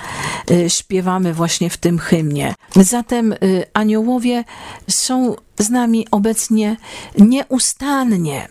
Śpiewamy 0.68 1.34
właśnie 1.34 1.70
w 1.70 1.78
tym 1.78 2.00
hymnie. 2.00 2.54
Zatem 2.76 3.36
aniołowie 3.74 4.44
są 4.90 5.36
z 5.60 5.70
nami 5.70 6.08
obecnie 6.12 6.78
nieustannie 7.18 8.48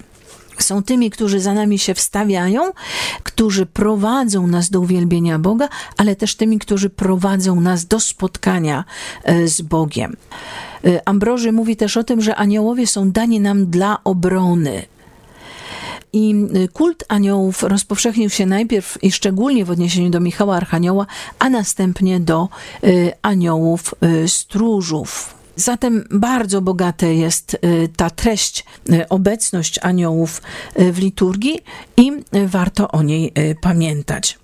są 0.63 0.83
tymi, 0.83 1.11
którzy 1.11 1.41
za 1.41 1.55
nami 1.55 1.79
się 1.79 1.95
wstawiają, 1.95 2.73
którzy 3.23 3.67
prowadzą 3.67 4.47
nas 4.47 4.71
do 4.71 4.81
uwielbienia 4.81 5.39
Boga, 5.39 5.69
ale 5.97 6.17
też 6.17 6.35
tymi, 6.35 6.59
którzy 6.59 6.91
prowadzą 6.91 7.61
nas 7.61 7.87
do 7.87 8.01
spotkania 8.01 8.85
e, 9.25 9.49
z 9.49 9.61
Bogiem. 9.61 10.17
E, 10.85 11.09
Ambroży 11.09 11.53
mówi 11.53 11.77
też 11.77 11.97
o 11.97 12.05
tym, 12.05 12.21
że 12.21 12.37
aniołowie 12.37 12.87
są 12.87 13.11
dani 13.11 13.41
nam 13.41 13.67
dla 13.67 13.99
obrony. 14.05 14.83
I 16.13 16.35
y, 16.57 16.69
kult 16.69 17.05
aniołów 17.09 17.63
rozpowszechnił 17.63 18.31
się 18.31 18.47
najpierw 18.47 18.99
i 19.03 19.13
szczególnie 19.13 19.65
w 19.65 19.71
odniesieniu 19.71 20.11
do 20.11 20.21
Michała 20.21 20.57
Archanioła, 20.57 21.07
a 21.39 21.51
następnie 21.51 22.21
do 22.21 22.49
aniołów 23.23 23.95
stróżów. 24.27 25.35
Zatem 25.57 26.05
bardzo 26.11 26.63
bogate 26.63 27.15
jest 27.15 27.55
y, 27.55 27.89
ta 27.97 28.11
treść, 28.11 28.65
y, 28.91 29.09
obecność 29.09 29.79
aniołów 29.83 30.43
y, 30.81 30.93
w 30.93 30.99
liturgii 30.99 31.61
i 31.97 32.13
warto 32.47 32.89
o 32.89 33.03
niej 33.03 33.33
pamiętać. 33.61 34.39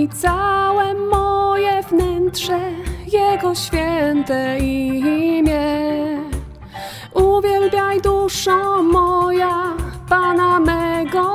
I 0.00 0.08
całe 0.08 0.94
moje 0.94 1.82
wnętrze 1.82 2.58
Jego 3.12 3.54
święte 3.54 4.58
imię. 4.58 5.60
Uwielbiaj 7.14 8.00
duszo 8.00 8.82
moja 8.82 9.76
Pana 10.08 10.60
mego 10.60 11.28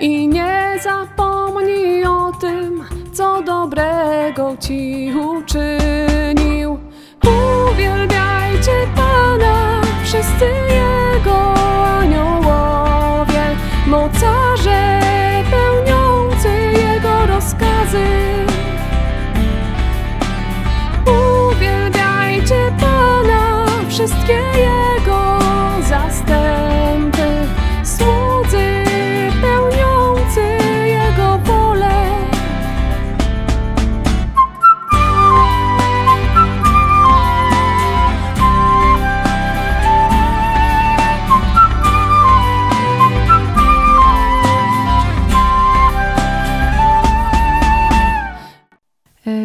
i 0.00 0.28
nie 0.28 0.78
zapomnij 0.82 2.04
o 2.04 2.32
tym, 2.40 2.84
co 3.12 3.42
dobrego 3.42 4.56
ci 4.60 5.12
uczynił. 5.14 6.78
Uwielbiajcie 7.24 8.72
Pana, 8.96 9.80
wszyscy 10.04 10.69
desert. 17.92 18.29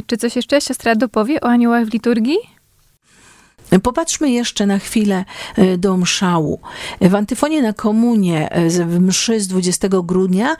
Czy 0.07 0.17
coś 0.17 0.35
jeszcze 0.35 0.61
siostra 0.61 0.95
dopowie 0.95 1.41
o 1.41 1.45
aniołach 1.45 1.85
w 1.85 1.93
liturgii? 1.93 2.37
Popatrzmy 3.83 4.31
jeszcze 4.31 4.65
na 4.65 4.79
chwilę 4.79 5.25
e, 5.55 5.77
do 5.77 5.97
mszału. 5.97 6.59
W 7.01 7.15
antyfonie 7.15 7.61
na 7.61 7.73
komunie 7.73 8.49
e, 8.51 8.69
w 8.69 8.99
mszy 8.99 9.41
z 9.41 9.47
20 9.47 9.87
grudnia 10.03 10.55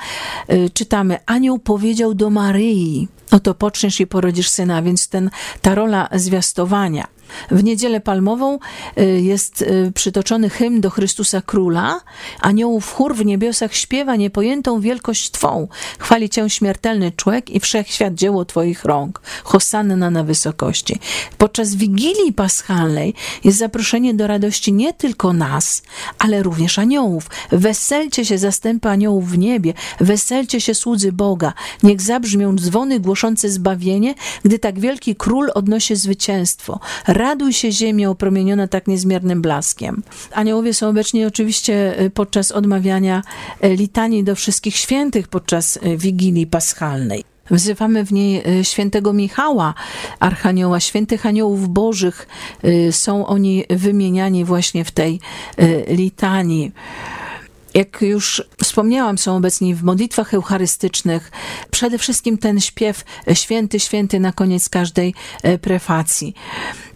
e, 0.48 0.70
czytamy 0.70 1.18
Anioł 1.26 1.60
powiedział 1.60 2.14
do 2.14 2.30
Maryi, 2.30 3.08
oto 3.32 3.54
poczniesz 3.54 4.00
i 4.00 4.08
porodzisz 4.08 4.50
syna, 4.50 4.82
więc 4.82 5.08
ten, 5.08 5.30
ta 5.62 5.76
rola 5.76 6.10
zwiastowania. 6.12 7.08
W 7.52 7.64
niedzielę 7.64 8.02
palmową 8.02 8.60
y, 8.98 9.22
jest 9.22 9.62
y, 9.62 9.92
przytoczony 9.96 10.50
hymn 10.50 10.82
do 10.82 10.90
Chrystusa 10.90 11.42
Króla. 11.42 12.02
Aniołów 12.42 12.94
chór 12.94 13.16
w 13.16 13.26
niebiosach 13.26 13.74
śpiewa 13.74 14.16
niepojętą 14.16 14.82
wielkość 14.82 15.32
Twą. 15.32 15.68
Chwali 16.00 16.30
Cię 16.30 16.50
śmiertelny 16.50 17.12
człowiek 17.12 17.50
i 17.50 17.60
wszechświat 17.60 18.14
dzieło 18.14 18.46
Twoich 18.46 18.86
rąk. 18.86 19.22
Hosanna 19.44 20.10
na 20.10 20.24
wysokości. 20.24 21.00
Podczas 21.38 21.76
Wigilii 21.76 22.34
Paschalnej 22.34 23.14
jest 23.44 23.58
zaproszenie 23.58 24.14
do 24.14 24.28
radości 24.28 24.74
nie 24.74 24.94
tylko 24.94 25.34
nas, 25.34 25.84
ale 26.20 26.44
również 26.44 26.80
aniołów. 26.80 27.30
Weselcie 27.52 28.26
się 28.26 28.38
zastępy 28.38 28.90
aniołów 28.90 29.30
w 29.32 29.38
niebie, 29.38 29.74
weselcie 30.00 30.62
się 30.62 30.76
słudzy 30.76 31.12
Boga. 31.12 31.54
Niech 31.84 32.02
zabrzmią 32.02 32.56
dzwony 32.56 33.00
głoszące 33.00 33.50
zbawienie, 33.50 34.16
gdy 34.44 34.60
tak 34.60 34.80
wielki 34.80 35.16
król 35.16 35.52
odnosi 35.54 35.96
zwycięstwo. 35.96 36.80
Raduj 37.16 37.54
się 37.54 37.72
ziemio 37.72 38.12
opromieniona 38.12 38.68
tak 38.68 38.88
niezmiernym 38.88 39.42
blaskiem. 39.42 40.04
Aniołowie 40.32 40.74
są 40.74 40.90
obecni 40.90 41.26
oczywiście 41.26 42.02
y, 42.02 42.10
podczas 42.10 42.52
odmawiania 42.52 43.22
y, 43.64 43.76
litanii 43.76 44.24
do 44.24 44.36
wszystkich 44.36 44.76
świętych 44.76 45.28
podczas 45.28 45.78
y, 45.78 45.98
Wigilii 45.98 46.48
Paschalnej. 46.48 47.24
Wzywamy 47.52 48.06
w 48.06 48.14
niej 48.14 48.44
świętego 48.64 49.14
Michała, 49.14 49.74
archanioła, 50.20 50.80
świętych 50.80 51.26
aniołów 51.26 51.70
bożych. 51.70 52.28
Są 52.92 53.28
oni 53.28 53.64
wymieniani 53.70 54.46
właśnie 54.46 54.86
w 54.86 54.92
tej 54.92 55.20
litanii. 55.88 56.72
Jak 57.76 58.02
już 58.02 58.44
wspomniałam, 58.64 59.18
są 59.18 59.36
obecni 59.36 59.76
w 59.76 59.84
modlitwach 59.84 60.34
eucharystycznych. 60.34 61.32
Przede 61.72 61.98
wszystkim 61.98 62.38
ten 62.38 62.60
śpiew 62.60 63.04
e, 63.28 63.36
święty, 63.36 63.80
święty 63.80 64.20
na 64.20 64.32
koniec 64.32 64.70
każdej 64.70 65.14
e, 65.44 65.58
prefacji. 65.58 66.34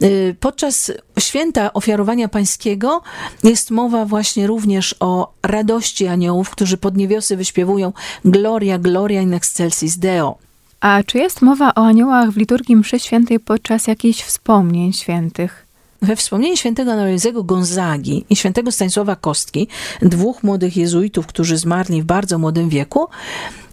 E, 0.02 0.08
Podczas 0.39 0.92
święta 1.20 1.74
ofiarowania 1.74 2.28
pańskiego 2.28 3.02
jest 3.44 3.72
mowa 3.72 4.06
właśnie 4.06 4.48
również 4.48 4.96
o 5.00 5.34
radości 5.44 6.08
aniołów, 6.08 6.50
którzy 6.50 6.78
pod 6.78 6.98
niewiosy 6.98 7.38
wyśpiewują 7.38 7.94
Gloria, 8.26 8.78
Gloria 8.78 9.22
in 9.22 9.34
excelsis 9.34 9.98
Deo. 9.98 10.38
A 10.80 11.04
czy 11.04 11.18
jest 11.18 11.42
mowa 11.42 11.76
o 11.76 11.86
aniołach 11.86 12.32
w 12.32 12.38
liturgii 12.38 12.76
mszy 12.76 13.00
świętej 13.00 13.39
podczas 13.39 13.88
jakichś 13.88 14.22
wspomnień 14.22 14.94
świętych? 14.94 15.69
We 16.02 16.16
wspomnieniu 16.16 16.58
świętego 16.58 16.94
Aloizego 16.94 17.44
Gonzagi 17.44 18.26
i 18.30 18.36
świętego 18.36 18.72
Stanisława 18.72 19.16
Kostki, 19.16 19.68
dwóch 20.02 20.44
młodych 20.44 20.78
jezuitów, 20.78 21.28
którzy 21.28 21.58
zmarli 21.58 22.02
w 22.02 22.06
bardzo 22.06 22.38
młodym 22.38 22.70
wieku, 22.70 23.08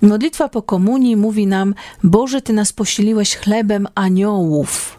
modlitwa 0.03 0.49
po 0.49 0.63
komunii 0.63 1.17
mówi 1.17 1.47
nam: 1.47 1.75
Boże, 2.05 2.43
Ty 2.43 2.53
nas 2.53 2.73
posiliłeś 2.73 3.37
chlebem 3.37 3.89
aniołów. 3.95 4.99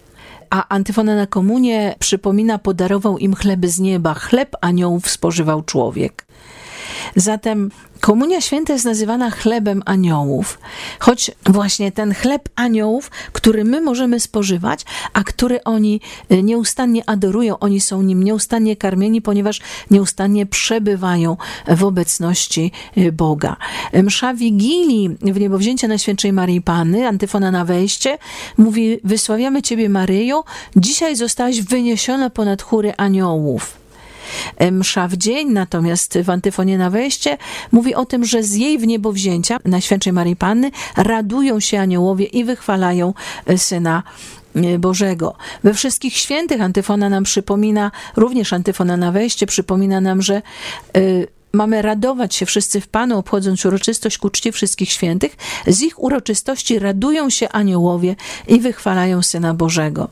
A 0.50 0.68
antyfona 0.68 1.16
na 1.16 1.28
komunię 1.28 1.96
przypomina, 2.00 2.58
podarował 2.58 3.18
im 3.18 3.36
chleby 3.36 3.70
z 3.70 3.80
nieba, 3.80 4.14
chleb 4.14 4.56
aniołów 4.62 5.10
spożywał 5.10 5.64
człowiek. 5.64 6.26
Zatem 7.16 7.72
Komunia 8.00 8.42
Święta 8.42 8.74
jest 8.74 8.86
nazywana 8.86 9.32
chlebem 9.32 9.84
aniołów, 9.86 10.60
choć 11.00 11.32
właśnie 11.46 11.92
ten 11.92 12.14
chleb 12.14 12.50
aniołów, 12.56 13.12
który 13.32 13.64
my 13.64 13.82
możemy 13.82 14.20
spożywać, 14.20 14.86
a 15.14 15.24
który 15.24 15.64
oni 15.64 16.02
y, 16.32 16.44
nieustannie 16.44 17.10
adorują, 17.10 17.60
oni 17.60 17.82
są 17.82 18.02
nim 18.02 18.24
nieustannie 18.24 18.76
karmieni, 18.76 19.22
ponieważ 19.22 19.62
nieustannie 19.92 20.46
przebywają 20.46 21.38
w 21.68 21.84
obecności 21.84 22.72
y, 22.98 23.12
Boga. 23.12 23.56
Msza 23.94 24.34
Wigilii 24.34 25.10
w 25.22 25.40
niebowzięcia 25.40 25.88
Najświętszej 25.88 26.34
Maryi 26.34 26.62
Panny, 26.62 27.08
antyfona 27.08 27.52
na 27.52 27.66
wejście, 27.66 28.18
mówi, 28.58 29.00
wysławiamy 29.04 29.62
Ciebie 29.62 29.90
Maryjo, 29.90 30.44
dzisiaj 30.76 31.16
zostałaś 31.16 31.62
wyniesiona 31.62 32.30
ponad 32.30 32.62
chóry 32.62 32.94
aniołów 32.98 33.87
msza 34.72 35.08
w 35.08 35.18
dzień, 35.18 35.52
natomiast 35.52 36.18
w 36.24 36.30
antyfonie 36.30 36.78
na 36.78 36.90
wejście 36.90 37.38
mówi 37.72 37.96
o 37.96 38.06
tym, 38.06 38.26
że 38.26 38.44
z 38.44 38.56
jej 38.56 38.78
wniebowzięcia 38.78 39.58
Najświętszej 39.66 40.14
Marii 40.14 40.36
Panny 40.36 40.72
radują 40.98 41.60
się 41.60 41.80
aniołowie 41.80 42.26
i 42.26 42.44
wychwalają 42.44 43.14
e, 43.46 43.58
Syna 43.58 44.04
e, 44.56 44.80
Bożego. 44.80 45.36
We 45.64 45.74
wszystkich 45.74 46.18
świętych 46.18 46.62
antyfona 46.62 47.10
nam 47.10 47.24
przypomina, 47.24 47.92
również 48.16 48.54
antyfona 48.54 48.98
na 48.98 49.12
wejście 49.12 49.46
przypomina 49.46 50.02
nam, 50.02 50.22
że 50.22 50.42
y, 50.98 51.28
mamy 51.54 51.82
radować 51.82 52.36
się 52.36 52.46
wszyscy 52.46 52.82
w 52.82 52.88
Panu, 52.88 53.18
obchodząc 53.18 53.66
uroczystość 53.66 54.18
ku 54.18 54.30
czci 54.30 54.52
wszystkich 54.52 54.92
świętych. 54.92 55.38
Z 55.68 55.82
ich 55.82 56.04
uroczystości 56.04 56.80
radują 56.80 57.30
się 57.30 57.50
aniołowie 57.50 58.16
i 58.48 58.60
wychwalają 58.60 59.22
Syna 59.22 59.54
Bożego. 59.54 60.10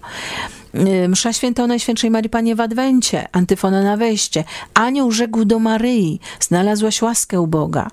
Y, 0.75 1.09
msza 1.09 1.33
święta 1.33 1.63
o 1.63 1.67
Najświętszej 1.67 2.11
Marii 2.11 2.29
Panie 2.29 2.55
w 2.55 2.61
Adwencie, 2.61 3.27
antyfona 3.31 3.83
na 3.83 3.97
wejście. 3.97 4.43
Anioł 4.73 5.11
rzekł 5.11 5.45
do 5.45 5.59
Maryi, 5.59 6.19
znalazłaś 6.39 7.01
łaskę 7.01 7.41
u 7.41 7.47
Boga. 7.47 7.87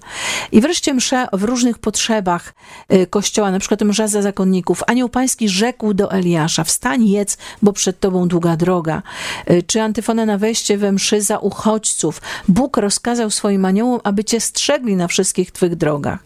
I 0.53 0.61
wreszcie 0.61 0.95
msza 0.95 1.29
w 1.33 1.43
różnych 1.43 1.79
potrzebach 1.79 2.55
y, 2.93 3.07
Kościoła, 3.07 3.51
na 3.51 3.59
przykład 3.59 3.83
msza 3.83 4.09
za 4.09 4.23
zakonników. 4.23 4.83
Anioł 4.87 5.09
Pański 5.09 5.49
rzekł 5.49 5.95
do 5.95 6.13
Eliasza, 6.13 6.65
wstań 6.65 7.09
jedz, 7.09 7.39
bo 7.63 7.73
przed 7.73 8.01
tobą 8.01 8.29
długa 8.29 8.57
droga. 8.57 9.03
Y, 9.51 9.63
czy 9.63 9.83
antyfona 9.83 10.27
na 10.27 10.39
wejście 10.39 10.79
we 10.79 10.93
mszy 10.93 11.23
za 11.23 11.39
uchodźców. 11.39 12.23
Bóg 12.49 12.77
rozkazał 12.77 13.31
swoim 13.31 13.65
aniołom, 13.65 14.01
aby 14.05 14.25
cię 14.25 14.41
strzegli 14.41 14.97
na 14.97 15.09
wszystkich 15.09 15.51
twych 15.51 15.77
drogach. 15.77 16.19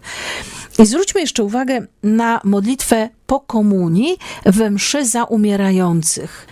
I 0.78 0.86
zwróćmy 0.86 1.20
jeszcze 1.20 1.44
uwagę 1.44 1.86
na 2.02 2.40
modlitwę 2.44 3.08
po 3.26 3.40
komunii 3.40 4.18
we 4.44 4.70
mszy 4.70 5.06
za 5.06 5.24
umierających. 5.24 6.46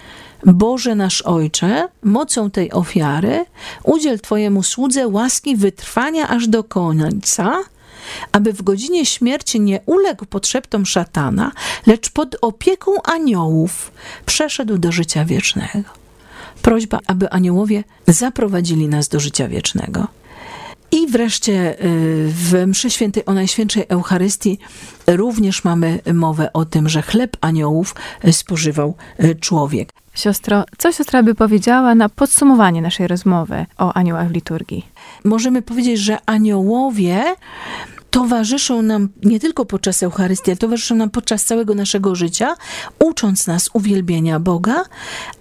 Boże 0.47 0.95
nasz 0.95 1.23
Ojcze, 1.23 1.89
mocą 2.03 2.51
tej 2.51 2.73
ofiary 2.73 3.45
udziel 3.83 4.21
Twojemu 4.21 4.63
słudze 4.63 5.09
łaski 5.09 5.57
wytrwania 5.57 6.29
aż 6.29 6.49
do 6.49 6.65
końca, 6.65 7.59
aby 8.33 8.53
w 8.53 8.63
godzinie 8.63 9.07
śmierci 9.07 9.61
nie 9.61 9.81
uległ 9.87 10.27
podszeptom 10.27 10.87
szatana, 10.87 11.53
lecz 11.87 12.11
pod 12.11 12.37
opieką 12.41 13.03
aniołów 13.03 13.93
przeszedł 14.27 14.79
do 14.79 14.93
życia 14.93 15.25
wiecznego. 15.25 15.91
Prośba, 16.63 16.99
aby 17.07 17.31
aniołowie 17.31 17.85
zaprowadzili 18.07 18.89
nas 18.89 19.09
do 19.09 19.21
życia 19.21 19.49
wiecznego. 19.49 20.07
I 20.95 21.07
wreszcie 21.07 21.85
y, 21.85 22.29
w 22.29 22.67
mszy 22.67 22.91
świętej 22.91 23.27
o 23.27 23.35
Najświętszej 23.35 23.85
Eucharystii 23.89 24.59
również 25.07 25.65
mamy 25.65 26.01
mowę 26.15 26.53
o 26.53 26.65
tym, 26.65 26.89
że 26.89 27.03
chleb 27.03 27.37
aniołów 27.41 27.95
spożywał 28.33 28.95
y, 29.25 29.35
człowiek. 29.35 29.93
Siostro, 30.15 30.65
co 30.79 30.93
siostra 30.93 31.23
by 31.23 31.35
powiedziała 31.35 31.95
na 31.95 32.09
podsumowanie 32.09 32.83
naszej 32.83 33.07
rozmowy 33.07 33.67
o 33.79 33.93
aniołach 33.93 34.29
w 34.29 34.33
liturgii? 34.33 34.87
Możemy 35.25 35.63
powiedzieć, 35.63 35.99
że 35.99 36.19
aniołowie 36.27 37.25
towarzyszą 38.15 38.83
nam 38.83 39.09
nie 39.23 39.41
tylko 39.41 39.65
podczas 39.65 40.03
Eucharystii, 40.03 40.51
ale 40.51 40.57
towarzyszą 40.57 40.95
nam 40.95 41.11
podczas 41.11 41.45
całego 41.45 41.75
naszego 41.75 42.15
życia, 42.15 42.57
ucząc 42.99 43.47
nas 43.47 43.71
uwielbienia 43.73 44.41
Boga, 44.41 44.85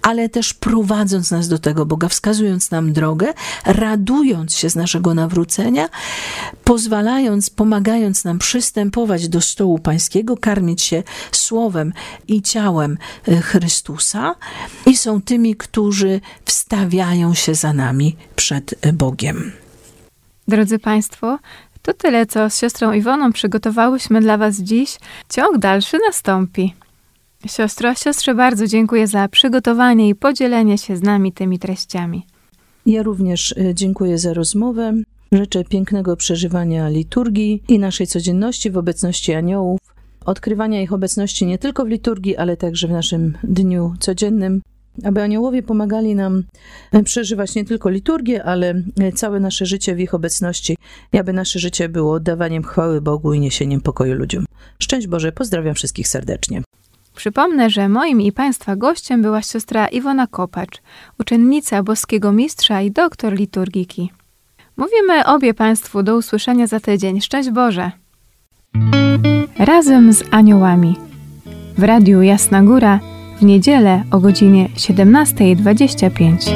ale 0.02 0.30
też 0.30 0.54
prowadząc 0.54 1.32
nas 1.32 1.48
do 1.48 1.60
tego 1.60 1.86
Boga, 1.86 2.08
wskazując 2.08 2.72
nam 2.72 2.94
drogę, 2.94 3.34
radując 3.66 4.56
się 4.56 4.70
z 4.70 4.76
naszego 4.76 5.14
nawrócenia, 5.14 5.90
pozwalając, 6.64 7.50
pomagając 7.50 8.24
nam 8.24 8.40
przystępować 8.40 9.30
do 9.30 9.42
stołu 9.42 9.80
Pańskiego, 9.80 10.38
karmić 10.38 10.82
się 10.82 11.04
słowem 11.32 11.94
i 12.28 12.42
ciałem 12.42 12.98
e, 13.28 13.42
Chrystusa 13.42 14.36
i 14.86 14.98
są 14.98 15.22
tymi, 15.22 15.56
którzy 15.56 16.22
wstawiają 16.46 17.34
się 17.34 17.56
za 17.56 17.74
nami 17.74 18.16
przed 18.36 18.76
Bogiem. 18.94 19.52
Drodzy 20.48 20.80
Państwo, 20.80 21.40
to 21.84 21.93
tyle, 21.93 22.26
co 22.26 22.50
z 22.50 22.58
siostrą 22.58 22.91
Iwoną 22.91 23.32
przygotowałyśmy 23.32 24.22
dla 24.22 24.38
Was 24.38 24.60
dziś. 24.60 24.98
Ciąg 25.30 25.58
dalszy 25.58 25.98
nastąpi. 26.08 26.74
Siostro, 27.48 27.96
siostrze 27.96 28.36
bardzo 28.36 28.67
dziękuję 28.67 29.08
za 29.08 29.28
przygotowanie 29.28 30.10
i 30.10 30.15
podzielenie 30.15 30.78
się 30.78 30.98
z 30.98 31.04
nami 31.04 31.32
tymi 31.32 31.60
treściami. 31.60 32.26
Ja 32.86 33.04
również 33.04 33.56
e, 33.58 33.74
dziękuję 33.74 34.17
za 34.17 34.34
rozmowę. 34.34 34.93
Życzę 35.32 35.63
pięknego 35.63 36.17
przeżywania 36.17 36.89
liturgii 36.89 37.63
i 37.67 37.80
naszej 37.80 38.08
codzienności 38.08 38.72
w 38.72 38.78
obecności 38.78 39.34
aniołów, 39.34 39.80
odkrywania 40.26 40.82
ich 40.82 40.93
obecności 40.93 41.46
nie 41.46 41.58
tylko 41.58 41.86
w 41.86 41.88
liturgii, 41.88 42.38
ale 42.38 42.58
także 42.58 42.88
w 42.88 42.91
naszym 42.91 43.38
dniu 43.43 43.93
codziennym 44.00 44.62
aby 45.03 45.21
aniołowie 45.21 45.63
pomagali 45.63 46.15
nam 46.15 46.43
e, 46.91 47.03
przeżywać 47.03 47.56
nie 47.56 47.65
tylko 47.65 47.89
liturgię, 47.89 48.43
ale 48.43 48.73
e, 48.99 49.12
całe 49.12 49.39
nasze 49.39 49.65
życie 49.65 49.95
w 49.95 49.99
ich 49.99 50.13
obecności 50.13 50.77
i 51.13 51.17
aby 51.17 51.34
nasze 51.34 51.60
życie 51.60 51.89
było 51.89 52.13
oddawaniem 52.13 52.63
chwały 52.63 53.01
Bogu 53.01 53.34
i 53.34 53.39
niesieniem 53.39 53.82
pokoju 53.82 54.15
ludziom. 54.15 54.45
Szczęść 54.79 55.08
Boże, 55.08 55.32
pozdrawiam 55.32 55.75
wszystkich 55.75 56.08
serdecznie. 56.08 56.62
Przypomnę, 57.15 57.69
że 57.69 57.89
moim 57.89 58.21
i 58.21 58.32
Państwa 58.32 58.75
gościem 58.75 59.21
była 59.21 59.41
siostra 59.41 59.88
Iwona 59.88 60.27
Kopacz, 60.27 60.82
uczennica 61.19 61.84
boskiego 61.84 62.32
mistrza 62.32 62.82
i 62.82 62.91
doktor 62.91 63.34
liturgiki. 63.34 64.12
Mówimy 64.77 65.25
obie 65.25 65.53
Państwu 65.53 66.03
do 66.03 66.17
usłyszenia 66.17 66.67
za 66.67 66.79
tydzień. 66.79 67.21
Szczęść 67.21 67.49
Boże! 67.49 67.91
Razem 69.60 70.13
z 70.13 70.23
aniołami. 70.32 70.95
W 71.77 71.84
Radiu 71.84 72.21
Jasna 72.21 72.63
Góra 72.63 73.12
w 73.43 73.45
niedzielę 73.45 74.03
o 74.12 74.19
godzinie 74.19 74.69
17.25. 74.75 76.51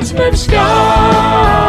Idźmy 0.00 0.32
w 0.32 0.36
świat. 0.36 1.61